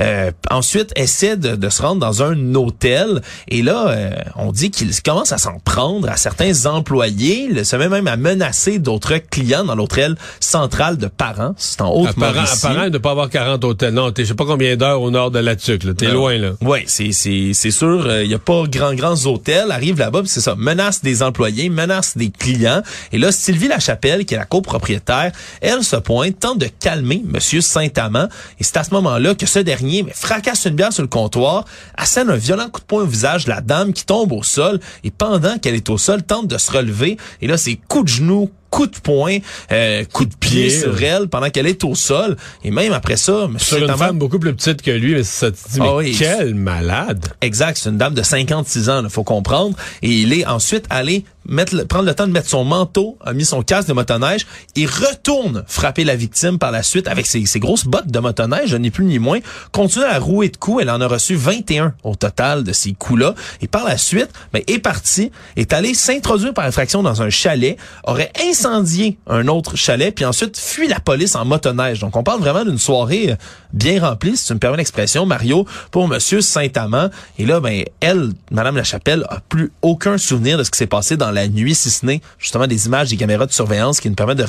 Euh, 0.00 0.30
ensuite 0.50 0.92
essaie 0.96 1.36
de, 1.36 1.68
se 1.68 1.82
rendre 1.82 2.00
dans 2.00 2.22
un 2.22 2.54
hôtel 2.54 3.22
et 3.48 3.62
là, 3.62 3.88
euh, 3.88 4.10
on 4.36 4.52
dit 4.52 4.70
qu'il 4.70 4.90
commence 5.02 5.32
à 5.32 5.38
s'en 5.38 5.58
prendre 5.64 6.08
à 6.08 6.16
certains 6.16 6.66
employés. 6.66 7.48
Il 7.50 7.64
se 7.64 7.76
met 7.76 7.88
même 7.88 8.06
à 8.06 8.16
menacer 8.16 8.78
d'autres 8.78 9.16
clients 9.18 9.64
dans 9.64 9.74
l'hôtel 9.74 10.16
central 10.40 10.96
de 10.96 11.06
Parent. 11.06 11.54
C'est 11.56 11.80
en 11.80 11.92
Haute-Mauricie. 11.92 12.62
Parent, 12.62 12.90
de 12.90 12.98
pas 12.98 13.12
avoir 13.12 13.30
40 13.30 13.64
hôtels. 13.64 13.94
Non, 13.94 14.10
t'es 14.10 14.24
je 14.24 14.28
sais 14.28 14.34
pas 14.34 14.44
combien 14.44 14.76
d'heures 14.76 15.00
au 15.00 15.10
nord 15.10 15.30
de 15.30 15.38
la 15.38 15.56
Tuque. 15.56 15.96
T'es 15.96 16.08
loin, 16.08 16.36
là. 16.38 16.52
Oui, 16.60 16.80
c'est, 16.86 17.12
sûr. 17.12 18.02
Il 18.04 18.10
euh, 18.10 18.24
y 18.24 18.34
a 18.34 18.38
pas 18.38 18.64
grand, 18.66 18.94
grands 18.94 19.26
hôtels. 19.26 19.70
Arrive 19.70 19.98
là-bas, 19.98 20.22
c'est 20.26 20.40
ça. 20.40 20.54
Menace 20.56 21.02
des 21.02 21.22
employés, 21.22 21.68
menace 21.68 22.16
des 22.16 22.30
clients. 22.30 22.82
Et 23.12 23.18
là, 23.18 23.32
Sylvie 23.32 23.68
Lachapelle, 23.68 24.24
qui 24.24 24.34
est 24.34 24.38
la 24.38 24.44
copropriétaire, 24.44 25.32
elle 25.60 25.82
se 25.82 25.96
pointe, 25.96 26.38
tente 26.38 26.58
de 26.58 26.66
calmer 26.66 27.22
Monsieur 27.24 27.60
Saint-Amand. 27.60 28.28
Et 28.58 28.64
c'est 28.64 28.76
à 28.76 28.84
ce 28.84 28.89
moment-là 28.94 29.34
que 29.34 29.46
ce 29.46 29.58
dernier 29.58 30.02
mais, 30.02 30.12
fracasse 30.12 30.66
une 30.66 30.74
bière 30.74 30.92
sur 30.92 31.02
le 31.02 31.08
comptoir, 31.08 31.64
assène 31.96 32.30
un 32.30 32.36
violent 32.36 32.68
coup 32.68 32.80
de 32.80 32.86
poing 32.86 33.02
au 33.02 33.06
visage 33.06 33.44
de 33.44 33.50
la 33.50 33.60
dame 33.60 33.92
qui 33.92 34.04
tombe 34.04 34.32
au 34.32 34.42
sol 34.42 34.80
et 35.04 35.10
pendant 35.10 35.58
qu'elle 35.58 35.74
est 35.74 35.88
au 35.90 35.98
sol, 35.98 36.22
tente 36.22 36.46
de 36.46 36.58
se 36.58 36.70
relever. 36.70 37.16
Et 37.40 37.46
là, 37.46 37.56
c'est 37.56 37.76
coup 37.88 38.02
de 38.02 38.08
genou, 38.08 38.50
coup 38.70 38.86
de 38.86 38.96
poing, 38.96 39.38
euh, 39.72 40.04
coup 40.04 40.24
de 40.24 40.34
pied 40.34 40.70
sur 40.70 41.02
elle 41.02 41.28
pendant 41.28 41.50
qu'elle 41.50 41.66
est 41.66 41.84
au 41.84 41.94
sol. 41.94 42.36
Et 42.64 42.70
même 42.70 42.92
après 42.92 43.16
ça, 43.16 43.48
Sur 43.58 43.78
une 43.78 43.96
femme 43.96 44.18
beaucoup 44.18 44.38
plus 44.38 44.54
petite 44.54 44.82
que 44.82 44.90
lui, 44.90 45.14
mais 45.14 45.24
ça 45.24 45.50
te 45.50 45.56
dit, 45.56 45.80
mais 45.80 45.88
ah 45.88 46.16
quel 46.16 46.54
malade! 46.54 47.26
Exact, 47.40 47.76
c'est 47.76 47.90
une 47.90 47.98
dame 47.98 48.14
de 48.14 48.22
56 48.22 48.88
ans, 48.88 49.02
il 49.02 49.10
faut 49.10 49.24
comprendre. 49.24 49.76
Et 50.02 50.10
il 50.10 50.32
est 50.32 50.46
ensuite 50.46 50.86
allé 50.90 51.24
mettre, 51.50 51.84
prendre 51.84 52.06
le 52.06 52.14
temps 52.14 52.26
de 52.26 52.32
mettre 52.32 52.48
son 52.48 52.64
manteau, 52.64 53.18
a 53.24 53.34
mis 53.34 53.44
son 53.44 53.62
casque 53.62 53.88
de 53.88 53.92
motoneige 53.92 54.46
et 54.76 54.86
retourne 54.86 55.64
frapper 55.66 56.04
la 56.04 56.16
victime 56.16 56.58
par 56.58 56.70
la 56.70 56.82
suite 56.82 57.08
avec 57.08 57.26
ses, 57.26 57.44
ses 57.44 57.60
grosses 57.60 57.84
bottes 57.84 58.10
de 58.10 58.18
motoneige, 58.18 58.74
ni 58.74 58.90
plus 58.90 59.04
ni 59.04 59.18
moins. 59.18 59.40
Continue 59.72 60.04
à 60.04 60.18
rouer 60.18 60.48
de 60.48 60.56
coups. 60.56 60.82
Elle 60.82 60.90
en 60.90 61.00
a 61.00 61.06
reçu 61.06 61.34
21 61.34 61.94
au 62.04 62.14
total 62.14 62.64
de 62.64 62.72
ces 62.72 62.92
coups-là. 62.92 63.34
Et 63.60 63.68
par 63.68 63.84
la 63.84 63.98
suite, 63.98 64.30
ben, 64.52 64.62
est 64.66 64.78
parti, 64.78 65.30
est 65.56 65.72
allé 65.72 65.92
s'introduire 65.92 66.54
par 66.54 66.64
infraction 66.64 67.02
dans 67.02 67.22
un 67.22 67.30
chalet, 67.30 67.76
aurait 68.04 68.32
incendié 68.48 69.18
un 69.26 69.48
autre 69.48 69.76
chalet, 69.76 70.14
puis 70.14 70.24
ensuite 70.24 70.56
fui 70.56 70.88
la 70.88 71.00
police 71.00 71.34
en 71.34 71.44
motoneige. 71.44 72.00
Donc 72.00 72.16
on 72.16 72.22
parle 72.22 72.40
vraiment 72.40 72.64
d'une 72.64 72.78
soirée 72.78 73.32
euh, 73.32 73.36
bien 73.72 74.00
remplie, 74.00 74.36
si 74.36 74.46
tu 74.46 74.54
me 74.54 74.58
permets 74.58 74.78
l'expression, 74.78 75.26
Mario, 75.26 75.66
pour 75.90 76.08
Monsieur 76.08 76.40
Saint-Amand. 76.40 77.10
Et 77.38 77.46
là, 77.46 77.60
ben, 77.60 77.84
elle, 78.00 78.30
Madame 78.50 78.76
Lachapelle, 78.76 79.24
a 79.28 79.40
plus 79.48 79.72
aucun 79.82 80.18
souvenir 80.18 80.58
de 80.58 80.64
ce 80.64 80.70
qui 80.70 80.78
s'est 80.78 80.86
passé 80.86 81.16
dans 81.16 81.30
la 81.30 81.39
nuit, 81.48 81.74
si 81.74 81.90
ce 81.90 82.06
n'est 82.06 82.20
justement 82.38 82.66
des 82.66 82.86
images 82.86 83.08
des 83.08 83.16
caméras 83.16 83.46
de 83.46 83.52
surveillance 83.52 84.00
qui 84.00 84.08
nous 84.08 84.14
permettent 84.14 84.38
de 84.38 84.46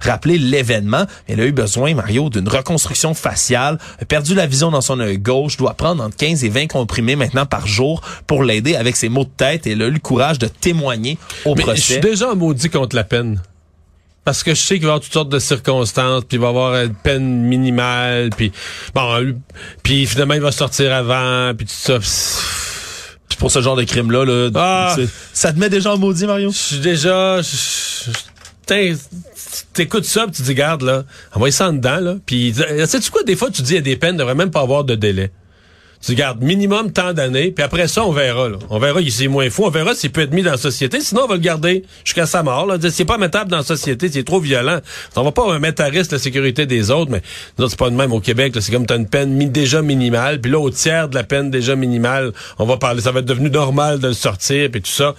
rappeler 0.00 0.38
l'événement. 0.38 1.04
Elle 1.28 1.40
a 1.40 1.46
eu 1.46 1.52
besoin, 1.52 1.94
Mario, 1.94 2.30
d'une 2.30 2.48
reconstruction 2.48 3.14
faciale, 3.14 3.78
a 4.00 4.04
perdu 4.04 4.34
la 4.34 4.46
vision 4.46 4.70
dans 4.70 4.80
son 4.80 5.00
œil 5.00 5.18
gauche, 5.18 5.56
doit 5.56 5.74
prendre 5.74 6.02
entre 6.02 6.16
15 6.16 6.44
et 6.44 6.48
20 6.48 6.66
comprimés 6.68 7.16
maintenant 7.16 7.46
par 7.46 7.66
jour 7.66 8.00
pour 8.26 8.44
l'aider 8.44 8.76
avec 8.76 8.96
ses 8.96 9.08
maux 9.08 9.24
de 9.24 9.30
tête 9.36 9.66
et 9.66 9.72
elle 9.72 9.82
a 9.82 9.86
eu 9.86 9.92
le 9.92 9.98
courage 9.98 10.38
de 10.38 10.46
témoigner 10.46 11.18
au 11.44 11.54
Mais 11.54 11.62
procès. 11.62 11.80
Je 11.80 11.92
suis 11.92 12.00
déjà 12.00 12.34
maudit 12.34 12.70
contre 12.70 12.96
la 12.96 13.04
peine. 13.04 13.40
Parce 14.24 14.42
que 14.42 14.54
je 14.54 14.60
sais 14.60 14.74
qu'il 14.74 14.82
va 14.82 14.88
y 14.88 14.90
avoir 14.90 15.00
toutes 15.00 15.12
sortes 15.12 15.30
de 15.30 15.38
circonstances, 15.38 16.24
puis 16.24 16.36
il 16.36 16.40
va 16.40 16.48
y 16.48 16.50
avoir 16.50 16.74
une 16.82 16.94
peine 16.94 17.42
minimale, 17.42 18.30
puis 18.30 18.52
bon, 18.94 19.34
puis 19.82 20.06
finalement 20.06 20.34
il 20.34 20.42
va 20.42 20.52
sortir 20.52 20.92
avant, 20.92 21.54
puis 21.54 21.66
tout 21.66 21.72
ça 21.72 21.98
pour 23.38 23.50
ce 23.50 23.60
genre 23.60 23.76
de 23.76 23.84
crime-là, 23.84 24.24
là, 24.24 24.50
ah. 24.54 24.96
ça 25.32 25.52
te 25.52 25.58
met 25.58 25.68
déjà 25.68 25.94
en 25.94 25.98
maudit, 25.98 26.26
Mario? 26.26 26.50
Je 26.50 26.56
suis 26.56 26.78
déjà... 26.78 27.40
T'écoutes 29.72 30.04
ça, 30.04 30.26
pis 30.26 30.32
tu 30.32 30.42
dis, 30.42 30.54
garde, 30.54 30.82
là, 30.82 31.04
envoie 31.34 31.50
ça 31.50 31.68
en 31.68 31.72
dedans, 31.72 31.98
là. 32.00 32.16
Puis, 32.24 32.54
sais-tu 32.86 33.10
quoi, 33.10 33.24
des 33.24 33.34
fois, 33.34 33.50
tu 33.50 33.62
dis, 33.62 33.72
il 33.72 33.76
y 33.76 33.78
a 33.78 33.82
des 33.82 33.96
peines, 33.96 34.14
il 34.14 34.18
devrait 34.18 34.36
même 34.36 34.50
pas 34.52 34.60
avoir 34.60 34.84
de 34.84 34.94
délai 34.94 35.32
tu 36.02 36.14
gardes 36.14 36.42
minimum 36.42 36.92
tant 36.92 37.12
d'années, 37.12 37.50
puis 37.50 37.62
après 37.62 37.86
ça, 37.86 38.04
on 38.04 38.12
verra. 38.12 38.48
Là. 38.48 38.56
On 38.70 38.78
verra 38.78 39.00
s'il 39.02 39.24
est 39.24 39.28
moins 39.28 39.50
fou, 39.50 39.64
on 39.66 39.70
verra 39.70 39.94
s'il 39.94 40.10
peut 40.10 40.22
être 40.22 40.32
mis 40.32 40.42
dans 40.42 40.52
la 40.52 40.56
société. 40.56 41.00
Sinon, 41.00 41.22
on 41.24 41.26
va 41.26 41.34
le 41.34 41.40
garder 41.40 41.84
jusqu'à 42.04 42.24
sa 42.24 42.42
mort. 42.42 42.66
Là. 42.66 42.76
C'est 42.90 43.04
pas 43.04 43.18
mettable 43.18 43.50
dans 43.50 43.58
la 43.58 43.62
société, 43.62 44.08
c'est 44.10 44.24
trop 44.24 44.40
violent. 44.40 44.78
On 45.16 45.22
va 45.22 45.32
pas 45.32 45.58
mettre 45.58 45.82
à 45.82 45.86
risque 45.86 46.12
la 46.12 46.18
sécurité 46.18 46.64
des 46.64 46.90
autres, 46.90 47.10
mais 47.10 47.20
c'est 47.58 47.78
pas 47.78 47.90
de 47.90 47.96
même 47.96 48.12
au 48.12 48.20
Québec. 48.20 48.54
C'est 48.60 48.72
comme 48.72 48.86
tu 48.86 48.94
as 48.94 48.96
une 48.96 49.08
peine 49.08 49.50
déjà 49.50 49.82
minimale, 49.82 50.40
puis 50.40 50.50
là, 50.50 50.58
au 50.58 50.70
tiers 50.70 51.08
de 51.08 51.14
la 51.14 51.22
peine 51.22 51.50
déjà 51.50 51.76
minimale, 51.76 52.32
on 52.58 52.64
va 52.64 52.78
parler. 52.78 53.02
Ça 53.02 53.12
va 53.12 53.20
être 53.20 53.26
devenu 53.26 53.50
normal 53.50 53.98
de 53.98 54.08
le 54.08 54.14
sortir, 54.14 54.70
puis 54.70 54.80
tout 54.80 54.90
ça. 54.90 55.14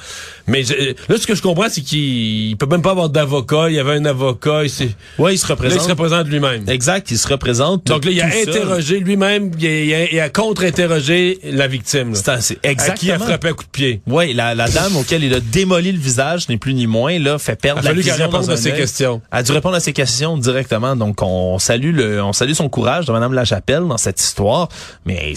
Mais 0.48 0.64
là, 0.64 1.18
ce 1.18 1.28
que 1.28 1.36
je 1.36 1.44
comprends, 1.44 1.70
c'est 1.70 1.82
qu'il 1.82 2.58
peut 2.58 2.66
même 2.66 2.82
pas 2.82 2.92
avoir 2.92 3.10
d'avocat. 3.10 3.70
Il 3.70 3.76
y 3.76 3.80
avait 3.80 3.94
un 3.94 4.06
avocat. 4.06 4.64
Il 4.64 4.90
ouais, 5.20 5.36
il 5.36 5.38
se 5.38 5.46
représente. 5.46 5.78
Là, 5.78 5.84
il 5.84 5.86
se 5.86 5.92
représente 5.92 6.28
lui-même. 6.28 6.68
Exact, 6.68 7.12
il 7.12 7.18
se 7.20 7.28
représente. 7.28 7.86
Donc 7.86 8.06
là, 8.06 8.12
il 8.12 8.22
a 8.22 8.28
interrogé 8.28 9.00
lui-même, 9.00 9.52
il 9.60 9.94
a, 9.94 10.12
il 10.12 10.20
a 10.20 10.30
contre 10.30 10.71
interroger 10.72 11.40
la 11.44 11.68
victime. 11.68 12.16
C'est 12.16 12.60
exactement. 12.64 12.94
À 12.94 12.98
qui 12.98 13.12
a 13.12 13.20
frappé 13.20 13.50
un 13.50 13.54
coup 13.54 13.64
de 13.64 13.70
pied. 13.70 14.02
Oui, 14.08 14.34
la, 14.34 14.56
la 14.56 14.70
dame 14.70 14.96
auquel 14.96 15.24
il 15.24 15.34
a 15.34 15.40
démoli 15.40 15.92
le 15.92 16.00
visage, 16.00 16.50
n'est 16.50 16.58
plus 16.58 16.74
ni 16.74 16.88
moins, 16.88 17.20
là, 17.20 17.38
fait 17.38 17.56
perdre 17.56 17.84
la 17.84 17.94
vision. 17.94 18.16
répondre 18.16 18.50
à 18.50 18.58
ses 18.58 18.74
questions. 18.74 19.22
Elle 19.32 19.40
a 19.40 19.44
dû 19.44 19.52
répondre 19.52 19.76
à 19.76 19.80
ses 19.80 19.94
questions 19.94 20.38
directement. 20.38 20.96
Donc, 20.96 21.22
on 21.22 21.60
salue 21.60 21.94
le, 21.94 22.24
on 22.24 22.34
salue 22.34 22.54
son 22.54 22.70
courage 22.70 23.06
de 23.06 23.12
Madame 23.12 23.34
Lachapelle 23.34 23.88
dans 23.88 23.98
cette 23.98 24.20
histoire. 24.20 24.70
Mais, 25.06 25.34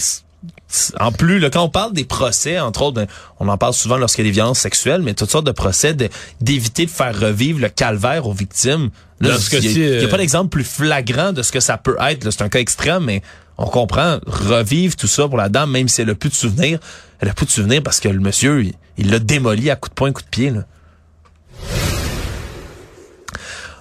en 0.99 1.11
plus, 1.11 1.39
là, 1.39 1.49
quand 1.49 1.63
on 1.63 1.69
parle 1.69 1.93
des 1.93 2.05
procès, 2.05 2.59
entre 2.59 2.83
autres, 2.83 2.95
ben, 2.95 3.07
on 3.39 3.47
en 3.47 3.57
parle 3.57 3.73
souvent 3.73 3.97
lorsqu'il 3.97 4.25
y 4.25 4.27
a 4.27 4.31
des 4.31 4.33
violences 4.33 4.59
sexuelles, 4.59 5.01
mais 5.01 5.13
toutes 5.13 5.31
sortes 5.31 5.45
de 5.45 5.51
procès 5.51 5.95
d'éviter 6.41 6.85
de, 6.85 6.91
faire 6.91 7.17
revivre 7.19 7.59
le 7.59 7.69
calvaire 7.69 8.27
aux 8.27 8.33
victimes. 8.33 8.89
il 9.21 9.27
n'y 9.27 10.05
a, 10.05 10.07
pas 10.07 10.17
d'exemple 10.17 10.49
plus 10.49 10.63
flagrant 10.63 11.31
de 11.31 11.41
ce 11.41 11.51
que 11.51 11.59
ça 11.59 11.77
peut 11.77 11.97
être. 12.01 12.29
C'est 12.31 12.41
un 12.41 12.49
cas 12.49 12.59
extrême, 12.59 13.05
mais 13.05 13.21
on 13.57 13.67
comprend, 13.67 14.19
revivre 14.25 14.95
tout 14.95 15.07
ça 15.07 15.27
pour 15.27 15.37
la 15.37 15.49
dame, 15.49 15.71
même 15.71 15.87
si 15.87 16.01
elle 16.01 16.09
a 16.09 16.15
plus 16.15 16.29
de 16.29 16.35
souvenirs. 16.35 16.79
Elle 17.19 17.29
a 17.29 17.33
plus 17.33 17.45
de 17.45 17.51
souvenirs 17.51 17.81
parce 17.83 17.99
que 17.99 18.09
le 18.09 18.19
monsieur, 18.19 18.65
il 18.97 19.09
l'a 19.09 19.19
démoli 19.19 19.69
à 19.69 19.75
coup 19.75 19.89
de 19.89 19.93
poing, 19.93 20.11
coup 20.11 20.21
de 20.21 20.27
pied. 20.27 20.49
Là. 20.49 20.65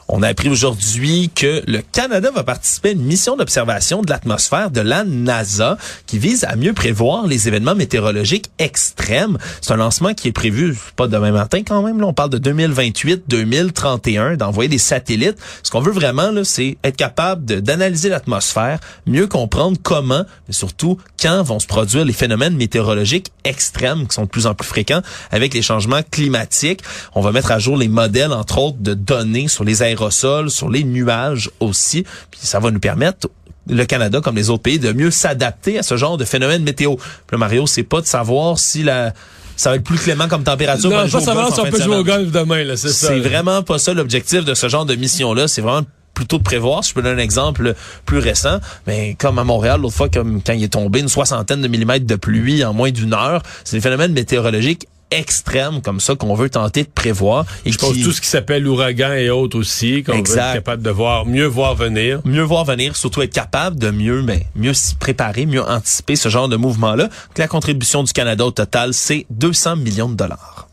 On 0.08 0.22
a 0.22 0.28
appris 0.28 0.48
aujourd'hui 0.48 1.30
que 1.34 1.62
le 1.66 1.80
Canada 1.80 2.30
va 2.34 2.44
participer 2.44 2.90
à 2.90 2.92
une 2.92 3.02
mission 3.02 3.36
d'observation 3.36 4.02
de 4.02 4.10
l'atmosphère 4.10 4.70
de 4.70 4.80
la 4.80 5.04
NASA 5.04 5.78
qui 6.06 6.18
vise 6.18 6.44
à 6.44 6.56
mieux 6.56 6.72
prévoir 6.74 7.26
les 7.26 7.48
événements 7.48 7.74
météorologiques 7.74 8.50
extrêmes. 8.58 9.38
C'est 9.60 9.72
un 9.72 9.76
lancement 9.76 10.12
qui 10.12 10.28
est 10.28 10.32
prévu 10.32 10.76
pas 10.96 11.08
demain 11.08 11.32
matin 11.32 11.62
quand 11.66 11.82
même. 11.82 12.00
Là, 12.00 12.06
on 12.06 12.12
parle 12.12 12.30
de 12.30 12.38
2028-2031 12.38 14.36
d'envoyer 14.36 14.68
des 14.68 14.78
satellites. 14.78 15.38
Ce 15.62 15.70
qu'on 15.70 15.80
veut 15.80 15.92
vraiment, 15.92 16.30
là, 16.30 16.44
c'est 16.44 16.76
être 16.84 16.96
capable 16.96 17.44
d'analyser 17.62 18.08
l'atmosphère, 18.10 18.80
mieux 19.06 19.26
comprendre 19.26 19.78
comment, 19.82 20.24
mais 20.48 20.54
surtout 20.54 20.98
quand 21.20 21.42
vont 21.42 21.58
se 21.58 21.66
produire 21.66 22.04
les 22.04 22.12
phénomènes 22.12 22.56
météorologiques 22.56 23.32
extrêmes 23.44 24.06
qui 24.06 24.14
sont 24.14 24.24
de 24.24 24.28
plus 24.28 24.46
en 24.46 24.54
plus 24.54 24.66
fréquents 24.66 25.02
avec 25.30 25.54
les 25.54 25.62
changements 25.62 26.02
climatiques. 26.10 26.80
On 27.14 27.20
va 27.20 27.32
mettre 27.32 27.50
à 27.50 27.58
jour 27.58 27.76
les 27.76 27.88
modèles, 27.88 28.32
entre 28.32 28.58
autres, 28.58 28.78
de 28.80 28.94
données 28.94 29.48
sur 29.48 29.64
les 29.64 29.82
aérosols, 29.94 30.50
sur 30.50 30.68
les 30.68 30.84
nuages 30.84 31.50
aussi. 31.60 32.04
Puis 32.30 32.40
ça 32.42 32.58
va 32.60 32.70
nous 32.70 32.80
permettre 32.80 33.28
le 33.68 33.84
Canada, 33.84 34.20
comme 34.20 34.36
les 34.36 34.50
autres 34.50 34.62
pays, 34.62 34.78
de 34.78 34.92
mieux 34.92 35.10
s'adapter 35.10 35.78
à 35.78 35.82
ce 35.82 35.96
genre 35.96 36.18
de 36.18 36.24
phénomène 36.24 36.62
météo. 36.62 36.96
Puis 37.26 37.38
Mario, 37.38 37.66
c'est 37.66 37.82
pas 37.82 38.00
de 38.00 38.06
savoir 38.06 38.58
si 38.58 38.82
la 38.82 39.12
ça 39.56 39.70
va 39.70 39.76
être 39.76 39.84
plus 39.84 39.98
clément 39.98 40.28
comme 40.28 40.42
température. 40.42 40.90
Non, 40.90 41.08
pas 41.08 41.20
savoir 41.20 41.54
si 41.54 41.60
on 41.60 41.64
peut 41.64 41.80
jouer 41.80 41.96
au 41.96 42.04
golf 42.04 42.30
demain, 42.32 42.64
là, 42.64 42.76
c'est 42.76 42.88
ça. 42.88 43.08
C'est 43.08 43.20
vraiment 43.20 43.62
pas 43.62 43.78
ça 43.78 43.94
l'objectif 43.94 44.44
de 44.44 44.52
ce 44.52 44.68
genre 44.68 44.84
de 44.84 44.96
mission-là. 44.96 45.46
C'est 45.46 45.62
vraiment 45.62 45.86
plutôt 46.12 46.38
de 46.38 46.42
prévoir. 46.42 46.82
Si 46.82 46.90
je 46.90 46.94
peux 46.94 47.02
donner 47.02 47.20
un 47.20 47.24
exemple 47.24 47.74
plus 48.04 48.18
récent, 48.18 48.58
mais 48.86 49.14
comme 49.18 49.38
à 49.38 49.44
Montréal, 49.44 49.80
l'autre 49.80 49.94
fois, 49.94 50.08
comme 50.08 50.42
quand 50.42 50.52
il 50.52 50.64
est 50.64 50.72
tombé 50.72 51.00
une 51.00 51.08
soixantaine 51.08 51.60
de 51.60 51.68
millimètres 51.68 52.06
de 52.06 52.16
pluie 52.16 52.64
en 52.64 52.72
moins 52.72 52.90
d'une 52.90 53.14
heure, 53.14 53.42
c'est 53.64 53.76
des 53.76 53.80
phénomènes 53.80 54.12
météorologiques 54.12 54.88
extrêmes 55.10 55.80
comme 55.82 56.00
ça 56.00 56.14
qu'on 56.14 56.34
veut 56.34 56.50
tenter 56.50 56.84
de 56.84 56.88
prévoir. 56.88 57.44
Et 57.64 57.72
je 57.72 57.78
pense 57.78 57.92
tout 57.92 58.12
ce 58.12 58.20
qui 58.20 58.28
s'appelle 58.28 58.66
ouragan 58.66 59.12
et 59.12 59.30
autres 59.30 59.58
aussi, 59.58 60.02
qu'on 60.02 60.12
veut 60.12 60.18
être 60.20 60.54
capable 60.54 60.82
de 60.82 60.90
voir, 60.90 61.26
mieux 61.26 61.46
voir 61.46 61.74
venir. 61.74 62.20
Mieux 62.24 62.42
voir 62.42 62.64
venir, 62.64 62.96
surtout 62.96 63.22
être 63.22 63.32
capable 63.32 63.78
de 63.78 63.90
mieux, 63.90 64.22
mais 64.22 64.46
mieux 64.56 64.74
s'y 64.74 64.94
préparer, 64.94 65.46
mieux 65.46 65.62
anticiper 65.62 66.16
ce 66.16 66.28
genre 66.28 66.48
de 66.48 66.56
mouvement-là. 66.56 67.08
La 67.36 67.48
contribution 67.48 68.02
du 68.02 68.12
Canada 68.12 68.44
au 68.44 68.50
total, 68.50 68.94
c'est 68.94 69.26
200 69.30 69.76
millions 69.76 70.08
de 70.08 70.14
dollars. 70.14 70.68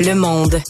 Le 0.00 0.14
monde. 0.14 0.60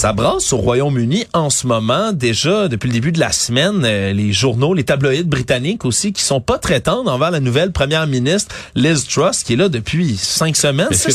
Ça 0.00 0.14
brasse 0.14 0.54
au 0.54 0.56
Royaume-Uni 0.56 1.26
en 1.34 1.50
ce 1.50 1.66
moment. 1.66 2.12
Déjà, 2.12 2.68
depuis 2.68 2.86
le 2.86 2.94
début 2.94 3.12
de 3.12 3.20
la 3.20 3.32
semaine, 3.32 3.82
euh, 3.84 4.14
les 4.14 4.32
journaux, 4.32 4.72
les 4.72 4.84
tabloïds 4.84 5.24
britanniques 5.24 5.84
aussi, 5.84 6.14
qui 6.14 6.22
sont 6.22 6.40
pas 6.40 6.56
très 6.56 6.80
tendres 6.80 7.12
envers 7.12 7.30
la 7.30 7.38
nouvelle 7.40 7.70
première 7.70 8.06
ministre 8.06 8.54
Liz 8.74 9.06
Truss, 9.06 9.42
qui 9.42 9.52
est 9.52 9.56
là 9.56 9.68
depuis 9.68 10.16
cinq 10.16 10.56
semaines, 10.56 10.88
Est-ce 10.90 11.08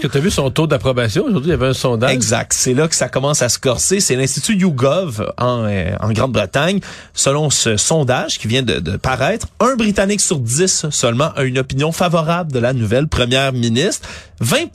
que 0.00 0.06
tu 0.06 0.16
as 0.16 0.20
vu 0.20 0.30
son 0.30 0.52
taux 0.52 0.68
d'approbation? 0.68 1.24
Aujourd'hui, 1.24 1.48
il 1.48 1.50
y 1.50 1.54
avait 1.54 1.66
un 1.66 1.72
sondage. 1.72 2.12
Exact. 2.12 2.52
C'est 2.54 2.74
là 2.74 2.86
que 2.86 2.94
ça 2.94 3.08
commence 3.08 3.42
à 3.42 3.48
se 3.48 3.58
corser. 3.58 3.98
C'est 3.98 4.14
l'Institut 4.14 4.56
YouGov 4.56 5.32
en, 5.36 5.64
euh, 5.64 5.90
en 5.98 6.12
Grande-Bretagne. 6.12 6.78
Selon 7.14 7.50
ce 7.50 7.76
sondage 7.76 8.38
qui 8.38 8.46
vient 8.46 8.62
de, 8.62 8.74
de 8.78 8.96
paraître, 8.96 9.48
un 9.58 9.74
Britannique 9.74 10.20
sur 10.20 10.38
dix 10.38 10.86
seulement 10.90 11.32
a 11.34 11.42
une 11.42 11.58
opinion 11.58 11.90
favorable 11.90 12.52
de 12.52 12.60
la 12.60 12.72
nouvelle 12.72 13.08
première 13.08 13.52
ministre. 13.52 14.08
20 14.38 14.70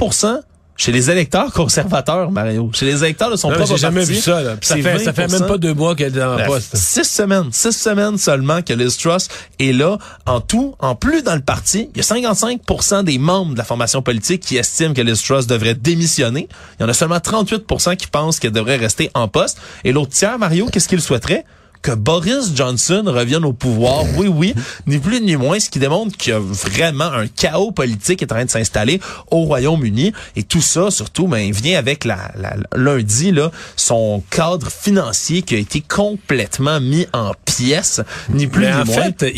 chez 0.84 0.92
les 0.92 1.10
électeurs 1.10 1.54
conservateurs, 1.54 2.30
Mario. 2.30 2.70
Chez 2.74 2.86
les 2.86 3.06
électeurs 3.06 3.32
de 3.32 3.38
son 3.38 3.48
non, 3.48 3.56
propre 3.56 3.70
J'ai 3.70 3.78
jamais 3.78 4.04
vu 4.04 4.16
ça. 4.16 4.42
Là. 4.42 4.56
Ça, 4.62 4.76
fait, 4.76 5.00
ça 5.00 5.14
fait 5.14 5.32
même 5.32 5.48
pas 5.48 5.58
deux 5.58 5.74
mois 5.74 5.96
qu'elle 5.96 6.18
est 6.18 6.22
en 6.22 6.36
poste. 6.46 6.76
Six 6.76 7.06
semaines. 7.06 7.48
Six 7.54 7.72
semaines 7.72 8.18
seulement 8.18 8.62
que 8.62 8.74
Liz 8.74 8.98
Truss 8.98 9.30
est 9.62 9.72
là. 9.72 9.98
En 10.26 10.42
tout, 10.42 10.76
en 10.80 10.96
plus 10.96 11.24
dans 11.24 11.36
le 11.36 11.42
parti, 11.42 11.90
il 11.96 11.98
y 11.98 12.02
a 12.02 12.04
55% 12.04 13.06
des 13.06 13.18
membres 13.18 13.54
de 13.54 13.58
la 13.58 13.64
formation 13.64 14.02
politique 14.02 14.42
qui 14.42 14.58
estiment 14.58 14.94
que 14.94 15.02
Liz 15.02 15.22
Truss 15.24 15.48
devrait 15.48 15.76
démissionner. 15.76 16.50
Il 16.80 16.84
y 16.84 16.86
en 16.86 16.90
a 16.90 16.94
seulement 16.94 17.16
38% 17.16 17.96
qui 17.96 18.08
pensent 18.08 18.42
qu'elle 18.42 18.52
devrait 18.52 18.76
rester 18.76 19.10
en 19.14 19.30
poste. 19.30 19.60
Et 19.86 19.94
l'autre 19.94 20.12
tiers, 20.12 20.38
Mario, 20.38 20.68
qu'est-ce 20.70 20.90
qu'il 20.90 21.00
souhaiterait? 21.00 21.46
Que 21.84 21.92
Boris 21.92 22.56
Johnson 22.56 23.04
revienne 23.06 23.46
au 23.46 23.54
pouvoir. 23.54 24.06
Oui, 24.16 24.28
oui, 24.28 24.56
ni 24.88 24.98
plus 24.98 25.22
ni 25.22 25.36
moins, 25.36 25.60
ce 25.60 25.70
qui 25.70 25.80
démontre 25.80 26.18
qu'il 26.18 26.32
y 26.32 26.36
a 26.36 26.40
vraiment 26.40 27.12
un 27.12 27.28
chaos 27.28 27.72
politique 27.72 28.20
qui 28.20 28.24
est 28.24 28.32
en 28.32 28.36
train 28.36 28.46
de 28.46 28.50
s'installer 28.50 29.00
au 29.30 29.44
Royaume-Uni. 29.44 30.14
Et 30.36 30.44
tout 30.44 30.62
ça, 30.62 30.90
surtout, 30.90 31.28
ben, 31.28 31.52
vient 31.52 31.78
avec 31.78 32.06
la, 32.06 32.32
lundi, 32.74 33.32
là, 33.32 33.52
son 33.76 34.24
cadre 34.30 34.72
financier 34.72 35.42
qui 35.42 35.56
a 35.56 35.60
été 35.60 35.82
complètement 35.82 36.80
mis 36.80 37.06
en 37.14 37.34
pièces, 37.46 38.02
ni 38.30 38.48
plus 38.48 38.66
Mais 38.66 38.74
ni 38.74 38.82
en 38.82 38.86
moins. 38.86 39.12
fait, 39.20 39.34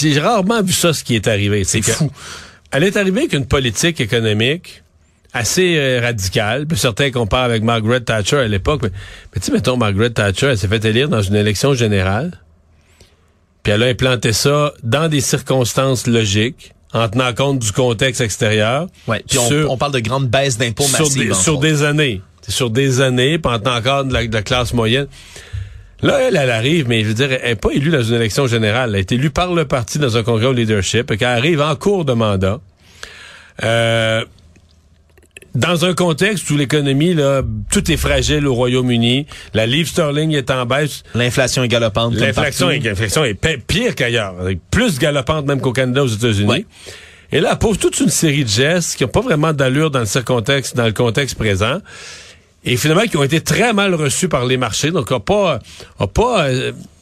j'ai 0.00 0.18
rarement 0.18 0.62
vu 0.62 0.72
ça, 0.72 0.94
ce 0.94 1.04
qui 1.04 1.14
est 1.14 1.28
arrivé. 1.28 1.64
C'est 1.64 1.82
fou. 1.82 2.10
Elle 2.70 2.84
est 2.84 2.96
arrivée 2.96 3.20
avec 3.20 3.34
une 3.34 3.44
politique 3.44 4.00
économique 4.00 4.81
assez 5.32 5.76
euh, 5.76 6.00
radical. 6.00 6.66
Puis 6.66 6.78
certains 6.78 7.10
comparent 7.10 7.44
avec 7.44 7.62
Margaret 7.62 8.00
Thatcher 8.00 8.38
à 8.38 8.48
l'époque. 8.48 8.82
Mais, 8.82 8.90
tu 9.34 9.40
sais, 9.40 9.52
mettons, 9.52 9.76
Margaret 9.76 10.10
Thatcher, 10.10 10.46
elle 10.48 10.58
s'est 10.58 10.68
fait 10.68 10.84
élire 10.84 11.08
dans 11.08 11.22
une 11.22 11.34
élection 11.34 11.74
générale. 11.74 12.32
Puis 13.62 13.72
elle 13.72 13.82
a 13.82 13.86
implanté 13.86 14.32
ça 14.32 14.72
dans 14.82 15.08
des 15.08 15.20
circonstances 15.20 16.06
logiques, 16.06 16.74
en 16.92 17.08
tenant 17.08 17.32
compte 17.32 17.60
du 17.60 17.72
contexte 17.72 18.20
extérieur. 18.20 18.88
Ouais, 19.06 19.24
puis 19.26 19.38
on, 19.38 19.76
parle 19.76 19.92
de 19.92 20.00
grandes 20.00 20.28
baisses 20.28 20.58
d'impôts 20.58 20.88
massives. 20.88 21.34
Sur 21.34 21.58
des 21.58 21.82
années. 21.82 22.20
Sur 22.48 22.70
des 22.70 23.00
années, 23.00 23.38
puis 23.38 23.52
en 23.52 23.58
tenant 23.60 23.80
compte 23.80 24.08
de 24.08 24.14
la, 24.14 24.42
classe 24.42 24.74
moyenne. 24.74 25.06
Là, 26.02 26.18
elle, 26.20 26.36
elle 26.36 26.50
arrive, 26.50 26.88
mais 26.88 27.04
je 27.04 27.08
veux 27.08 27.14
dire, 27.14 27.30
elle 27.30 27.50
n'est 27.50 27.54
pas 27.54 27.70
élue 27.70 27.90
dans 27.90 28.02
une 28.02 28.16
élection 28.16 28.48
générale. 28.48 28.90
Elle 28.90 28.96
a 28.96 28.98
été 28.98 29.14
élue 29.14 29.30
par 29.30 29.54
le 29.54 29.64
parti 29.64 30.00
dans 30.00 30.16
un 30.16 30.24
congrès 30.24 30.46
au 30.46 30.52
leadership, 30.52 31.12
et 31.12 31.16
qu'elle 31.16 31.28
arrive 31.28 31.60
en 31.60 31.76
cours 31.76 32.04
de 32.04 32.12
mandat. 32.12 32.58
Euh, 33.62 34.24
dans 35.54 35.84
un 35.84 35.94
contexte 35.94 36.48
où 36.50 36.56
l'économie, 36.56 37.14
là, 37.14 37.42
tout 37.70 37.90
est 37.90 37.96
fragile 37.96 38.46
au 38.46 38.54
Royaume-Uni, 38.54 39.26
la 39.54 39.66
livre 39.66 39.88
sterling 39.88 40.34
est 40.34 40.50
en 40.50 40.66
baisse. 40.66 41.02
L'inflation 41.14 41.62
est 41.62 41.68
galopante. 41.68 42.14
L'inflation 42.14 42.70
est, 42.70 43.44
est, 43.44 43.56
pire 43.58 43.94
qu'ailleurs, 43.94 44.34
plus 44.70 44.98
galopante 44.98 45.46
même 45.46 45.60
qu'au 45.60 45.72
Canada, 45.72 46.04
aux 46.04 46.08
États-Unis. 46.08 46.66
Et 47.32 47.40
là, 47.40 47.50
elle 47.52 47.58
pose 47.58 47.78
toute 47.78 47.98
une 48.00 48.10
série 48.10 48.44
de 48.44 48.48
gestes 48.48 48.96
qui 48.96 49.04
n'ont 49.04 49.10
pas 49.10 49.22
vraiment 49.22 49.52
d'allure 49.52 49.90
dans 49.90 50.00
le 50.00 50.22
contexte, 50.22 50.76
dans 50.76 50.84
le 50.84 50.92
contexte 50.92 51.36
présent 51.36 51.80
et 52.64 52.76
finalement 52.76 53.02
qui 53.02 53.16
ont 53.16 53.22
été 53.22 53.40
très 53.40 53.72
mal 53.72 53.94
reçus 53.94 54.28
par 54.28 54.46
les 54.46 54.56
marchés, 54.56 54.90
donc 54.90 55.10
n'a 55.10 55.20
pas, 55.20 55.58
a 55.98 56.06
pas 56.06 56.46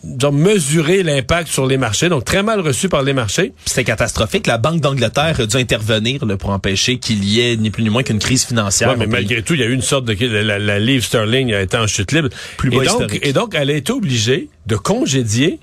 euh, 0.04 0.30
mesuré 0.30 1.02
l'impact 1.02 1.48
sur 1.48 1.66
les 1.66 1.76
marchés, 1.76 2.08
donc 2.08 2.24
très 2.24 2.42
mal 2.42 2.60
reçus 2.60 2.88
par 2.88 3.02
les 3.02 3.12
marchés. 3.12 3.52
C'était 3.66 3.84
catastrophique. 3.84 4.46
La 4.46 4.58
Banque 4.58 4.80
d'Angleterre 4.80 5.40
a 5.40 5.46
dû 5.46 5.56
intervenir 5.56 6.24
là, 6.24 6.36
pour 6.36 6.50
empêcher 6.50 6.98
qu'il 6.98 7.24
y 7.24 7.40
ait 7.40 7.56
ni 7.56 7.70
plus 7.70 7.82
ni 7.82 7.90
moins 7.90 8.02
qu'une 8.02 8.18
crise 8.18 8.44
financière. 8.44 8.90
Ouais, 8.90 8.96
mais 8.96 9.06
malgré 9.06 9.42
tout, 9.42 9.54
il 9.54 9.60
y 9.60 9.62
a 9.62 9.66
eu 9.66 9.74
une 9.74 9.82
sorte 9.82 10.04
de 10.04 10.16
la, 10.26 10.58
la, 10.58 10.78
livre 10.78 11.04
sterling 11.04 11.52
a 11.52 11.60
été 11.60 11.76
en 11.76 11.86
chute 11.86 12.12
libre. 12.12 12.28
Plus 12.56 12.70
et 12.72 12.86
donc, 12.86 13.18
et 13.22 13.32
donc, 13.32 13.54
elle 13.54 13.70
a 13.70 13.74
été 13.74 13.92
obligée 13.92 14.48
de 14.66 14.76
congédier 14.76 15.58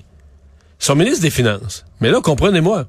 son 0.78 0.94
ministre 0.94 1.22
des 1.22 1.30
Finances. 1.30 1.84
Mais 2.00 2.10
là, 2.10 2.20
comprenez-moi, 2.20 2.86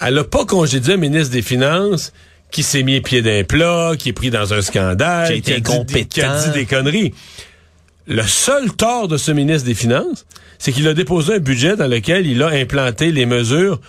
elle 0.00 0.14
n'a 0.14 0.24
pas 0.24 0.44
congédié 0.44 0.94
un 0.94 0.98
ministre 0.98 1.32
des 1.32 1.42
Finances 1.42 2.12
qui 2.50 2.62
s'est 2.62 2.82
mis 2.82 3.00
pied 3.00 3.22
d'un 3.22 3.44
plat, 3.44 3.92
qui 3.98 4.10
est 4.10 4.12
pris 4.12 4.30
dans 4.30 4.54
un 4.54 4.62
scandale, 4.62 5.28
qui 5.28 5.32
a 5.32 5.36
été 5.36 5.56
incompétent, 5.56 6.08
qui 6.08 6.20
a 6.20 6.44
dit 6.44 6.50
des 6.50 6.66
conneries. 6.66 7.14
Le 8.06 8.22
seul 8.22 8.72
tort 8.72 9.08
de 9.08 9.16
ce 9.16 9.32
ministre 9.32 9.66
des 9.66 9.74
Finances, 9.74 10.26
c'est 10.58 10.72
qu'il 10.72 10.86
a 10.86 10.94
déposé 10.94 11.34
un 11.34 11.38
budget 11.38 11.76
dans 11.76 11.88
lequel 11.88 12.26
il 12.26 12.42
a 12.42 12.48
implanté 12.48 13.10
les 13.10 13.26
mesures 13.26 13.80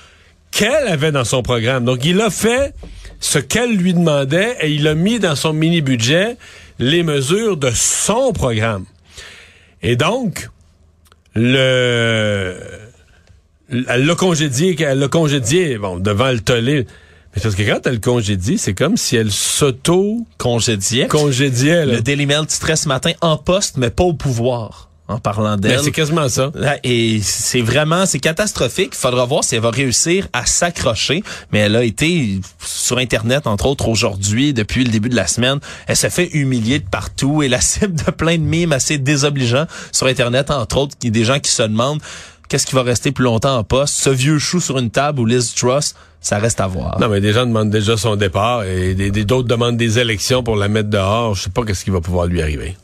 qu'elle 0.51 0.87
avait 0.87 1.11
dans 1.11 1.23
son 1.23 1.43
programme. 1.43 1.85
Donc, 1.85 2.03
il 2.03 2.19
a 2.21 2.29
fait 2.29 2.73
ce 3.19 3.37
qu'elle 3.37 3.75
lui 3.75 3.93
demandait 3.93 4.55
et 4.61 4.71
il 4.71 4.87
a 4.87 4.95
mis 4.95 5.19
dans 5.19 5.35
son 5.35 5.53
mini-budget 5.53 6.37
les 6.79 7.03
mesures 7.03 7.57
de 7.57 7.69
son 7.71 8.33
programme. 8.33 8.85
Et 9.83 9.95
donc, 9.95 10.49
le... 11.35 12.55
Elle 13.69 14.05
l'a 14.05 14.15
congédié, 14.15 14.77
elle 14.79 14.99
l'a 14.99 15.09
congédié, 15.09 15.77
bon, 15.77 15.97
devant 15.97 16.31
le 16.31 16.39
tollé 16.39 16.87
parce 17.41 17.55
que 17.55 17.63
quand 17.63 17.85
elle 17.85 17.99
congédie, 17.99 18.57
c'est 18.57 18.73
comme 18.73 18.97
si 18.97 19.15
elle 19.15 19.31
s'auto-congédiait. 19.31 21.07
Congédiait. 21.07 21.85
Le 21.85 22.01
Daily 22.01 22.25
Mail 22.25 22.45
titrait 22.47 22.75
ce 22.75 22.87
matin 22.87 23.11
en 23.21 23.37
poste, 23.37 23.77
mais 23.77 23.89
pas 23.89 24.03
au 24.03 24.13
pouvoir 24.13 24.87
en 25.07 25.19
parlant 25.19 25.55
ben, 25.55 25.69
d'elle. 25.69 25.79
c'est 25.79 25.91
quasiment 25.91 26.27
ça. 26.27 26.51
Et 26.83 27.19
c'est 27.21 27.61
vraiment, 27.61 28.05
c'est 28.05 28.19
catastrophique. 28.19 28.89
Il 28.93 28.97
faudra 28.97 29.25
voir 29.25 29.43
si 29.43 29.55
elle 29.55 29.61
va 29.61 29.71
réussir 29.71 30.27
à 30.33 30.45
s'accrocher. 30.45 31.23
Mais 31.51 31.59
elle 31.59 31.75
a 31.75 31.83
été 31.83 32.39
sur 32.59 32.97
Internet, 32.97 33.47
entre 33.47 33.67
autres, 33.67 33.87
aujourd'hui, 33.87 34.53
depuis 34.53 34.83
le 34.83 34.91
début 34.91 35.09
de 35.09 35.15
la 35.15 35.27
semaine. 35.27 35.59
Elle 35.87 35.95
se 35.95 36.09
fait 36.09 36.29
humilier 36.33 36.79
de 36.79 36.87
partout 36.89 37.41
et 37.41 37.47
la 37.47 37.61
cible 37.61 37.95
de 37.95 38.11
plein 38.11 38.37
de 38.37 38.43
mimes 38.43 38.73
assez 38.73 38.97
désobligeants 38.97 39.67
sur 39.91 40.07
Internet, 40.07 40.51
entre 40.51 40.77
autres, 40.77 40.95
des 41.01 41.23
gens 41.23 41.39
qui 41.39 41.51
se 41.51 41.63
demandent 41.63 42.01
qu'est-ce 42.47 42.65
qui 42.65 42.75
va 42.75 42.83
rester 42.83 43.11
plus 43.11 43.23
longtemps 43.23 43.57
en 43.57 43.63
poste? 43.63 43.95
Ce 43.95 44.09
vieux 44.09 44.39
chou 44.39 44.59
sur 44.59 44.77
une 44.77 44.89
table 44.89 45.19
ou 45.19 45.25
Liz 45.25 45.53
Truss? 45.53 45.95
Ça 46.19 46.39
reste 46.39 46.59
à 46.59 46.67
voir. 46.67 46.99
Non, 46.99 47.09
mais 47.09 47.21
des 47.21 47.31
gens 47.31 47.45
demandent 47.45 47.69
déjà 47.69 47.95
son 47.95 48.15
départ 48.15 48.63
et 48.63 48.95
d'autres 48.95 49.47
demandent 49.47 49.77
des 49.77 49.99
élections 49.99 50.43
pour 50.43 50.55
la 50.55 50.67
mettre 50.67 50.89
dehors. 50.89 51.35
Je 51.35 51.43
sais 51.43 51.49
pas 51.49 51.63
qu'est-ce 51.63 51.85
qui 51.85 51.91
va 51.91 52.01
pouvoir 52.01 52.25
lui 52.25 52.41
arriver. 52.41 52.75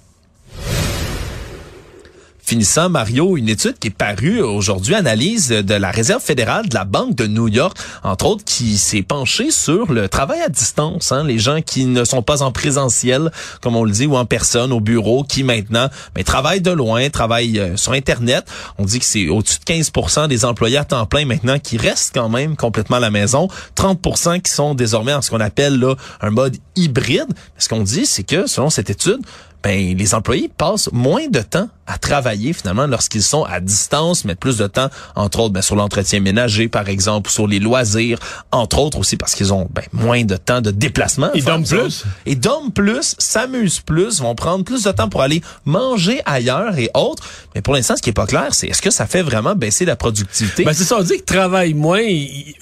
Finissant, 2.46 2.90
Mario, 2.90 3.38
une 3.38 3.50
étude 3.50 3.80
qui 3.80 3.88
est 3.88 3.92
parue 3.92 4.42
aujourd'hui, 4.42 4.96
analyse 4.96 5.50
de 5.50 5.74
la 5.74 5.92
Réserve 5.92 6.22
fédérale 6.22 6.68
de 6.68 6.76
la 6.76 6.84
Banque 6.84 7.16
de 7.16 7.26
New 7.26 7.48
York, 7.48 7.78
entre 8.04 8.26
autres, 8.26 8.44
qui 8.44 8.78
s'est 8.78 9.02
penchée 9.02 9.50
sur 9.50 9.92
le 9.92 10.10
travail 10.10 10.42
à 10.42 10.50
distance, 10.50 11.12
hein, 11.12 11.24
les 11.24 11.40
gens 11.40 11.62
qui 11.62 11.86
ne 11.86 12.04
sont 12.04 12.22
pas 12.22 12.44
en 12.44 12.52
présentiel, 12.52 13.32
comme 13.62 13.76
on 13.76 13.86
le 13.86 13.92
dit, 13.92 14.06
ou 14.06 14.18
en 14.18 14.26
personne, 14.26 14.74
au 14.74 14.82
bureau, 14.82 15.24
qui 15.24 15.44
maintenant 15.44 15.90
mais 16.16 16.24
travaillent 16.24 16.62
de 16.62 16.72
loin, 16.72 17.10
travaillent 17.10 17.60
euh, 17.60 17.78
sur 17.78 17.94
Internet. 17.94 18.46
On 18.78 18.86
dit 18.86 19.00
que 19.00 19.06
c'est 19.06 19.30
au-dessus 19.30 19.60
de 19.60 19.74
15% 19.74 20.28
des 20.28 20.46
employés 20.46 20.78
à 20.78 20.84
temps 20.84 21.06
plein 21.06 21.26
maintenant 21.26 21.60
qui 21.60 21.78
restent 21.78 22.14
quand 22.14 22.30
même 22.30 22.56
complètement 22.56 22.98
à 22.98 23.02
la 23.02 23.12
maison, 23.12 23.48
30% 23.76 24.42
qui 24.42 24.52
sont 24.52 24.76
désormais 24.76 25.14
en 25.14 25.22
ce 25.22 25.30
qu'on 25.30 25.40
appelle 25.40 25.80
là, 25.80 25.96
un 26.22 26.30
mode 26.30 26.58
hybride. 26.76 27.34
Ce 27.58 27.70
qu'on 27.70 27.84
dit, 27.84 28.06
c'est 28.06 28.24
que 28.24 28.48
selon 28.48 28.70
cette 28.70 28.90
étude, 28.90 29.20
ben, 29.64 29.98
les 29.98 30.14
employés 30.14 30.52
passent 30.56 30.90
moins 30.92 31.28
de 31.28 31.40
temps 31.40 31.70
à 31.86 31.98
travailler 31.98 32.54
finalement 32.54 32.88
lorsqu'ils 32.88 33.24
sont 33.24 33.44
à 33.44 33.60
distance, 33.60 34.24
mettent 34.26 34.40
plus 34.40 34.58
de 34.58 34.68
temps, 34.68 34.90
entre 35.16 35.40
autres, 35.40 35.54
ben, 35.54 35.62
sur 35.62 35.76
l'entretien 35.76 36.20
ménager, 36.20 36.68
par 36.68 36.88
exemple, 36.90 37.30
ou 37.30 37.32
sur 37.34 37.48
les 37.48 37.60
loisirs, 37.60 38.20
entre 38.52 38.80
autres 38.80 39.00
aussi 39.00 39.18
parce 39.18 39.36
qu'ils 39.36 39.54
ont 39.54 39.68
ben, 39.72 39.84
moins 39.92 40.24
de 40.24 40.36
temps 40.38 40.62
de 40.62 40.72
déplacement. 40.72 41.30
Ils 41.34 41.44
dorment 41.44 41.66
plus? 41.66 42.06
Ils 42.26 42.40
dorment 42.40 42.72
plus, 42.72 43.16
s'amusent 43.18 43.80
plus, 43.80 44.22
vont 44.22 44.36
prendre 44.36 44.64
plus 44.64 44.84
de 44.84 44.92
temps 44.92 45.10
pour 45.10 45.22
aller 45.22 45.42
manger 45.66 46.22
ailleurs 46.26 46.78
et 46.78 46.90
autres. 46.94 47.24
Mais 47.56 47.62
pour 47.62 47.74
l'instant, 47.74 47.96
ce 47.96 48.02
qui 48.02 48.10
est 48.10 48.14
pas 48.14 48.28
clair, 48.28 48.50
c'est 48.52 48.68
est-ce 48.68 48.82
que 48.82 48.92
ça 48.92 49.06
fait 49.06 49.22
vraiment 49.22 49.56
baisser 49.56 49.86
la 49.86 49.96
productivité? 49.96 50.64
Ben, 50.64 50.74
c'est 50.74 50.86
ça, 50.86 50.98
on 51.00 51.04
dit 51.04 51.16
qu'ils 51.16 51.24
travaillent 51.24 51.74
moins. 51.74 52.02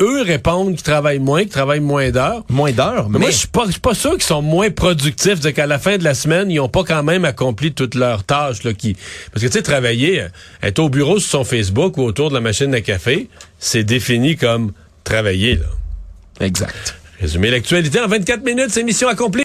eux 0.02 0.22
répondent 0.22 0.74
qu'ils 0.74 0.84
travaillent 0.84 1.20
moins, 1.20 1.42
qu'ils 1.42 1.50
travaillent 1.50 1.80
moins 1.80 2.10
d'heures. 2.12 2.44
Moins 2.50 2.72
d'heures, 2.72 3.10
mais... 3.10 3.20
Moi, 3.20 3.30
je 3.30 3.38
suis 3.38 3.48
pas, 3.48 3.66
suis 3.70 3.80
pas 3.80 3.94
sûr 3.94 4.12
qu'ils 4.12 4.24
sont 4.24 4.42
moins 4.42 4.70
productifs, 4.70 5.40
de 5.40 5.50
qu'à 5.52 5.68
la 5.68 5.80
fin 5.80 5.98
de 5.98 6.04
la 6.04 6.14
semaine, 6.14 6.50
ils 6.50 6.60
ont 6.60 6.70
pas 6.70 6.84
quand 6.92 7.04
même 7.04 7.24
accompli 7.24 7.72
toutes 7.72 7.96
leurs 7.96 8.26
tâches, 8.26 8.64
là, 8.64 8.74
qui, 8.74 8.98
parce 9.32 9.46
que, 9.46 9.48
tu 9.48 9.54
sais, 9.54 9.62
travailler, 9.62 10.24
euh, 10.24 10.28
être 10.62 10.80
au 10.80 10.90
bureau 10.90 11.20
sur 11.20 11.30
son 11.30 11.44
Facebook 11.46 11.98
ou 11.98 12.02
autour 12.02 12.28
de 12.28 12.34
la 12.34 12.42
machine 12.42 12.76
à 12.76 12.82
café, 12.82 13.30
c'est 13.60 13.86
défini 13.86 14.36
comme 14.36 14.74
travailler, 15.06 15.56
là. 15.56 15.68
Exact. 16.42 16.98
Résumer 17.22 17.50
l'actualité 17.50 18.02
en 18.02 18.08
24 18.08 18.44
minutes, 18.44 18.72
c'est 18.72 18.84
mission 18.84 19.08
accomplie. 19.08 19.40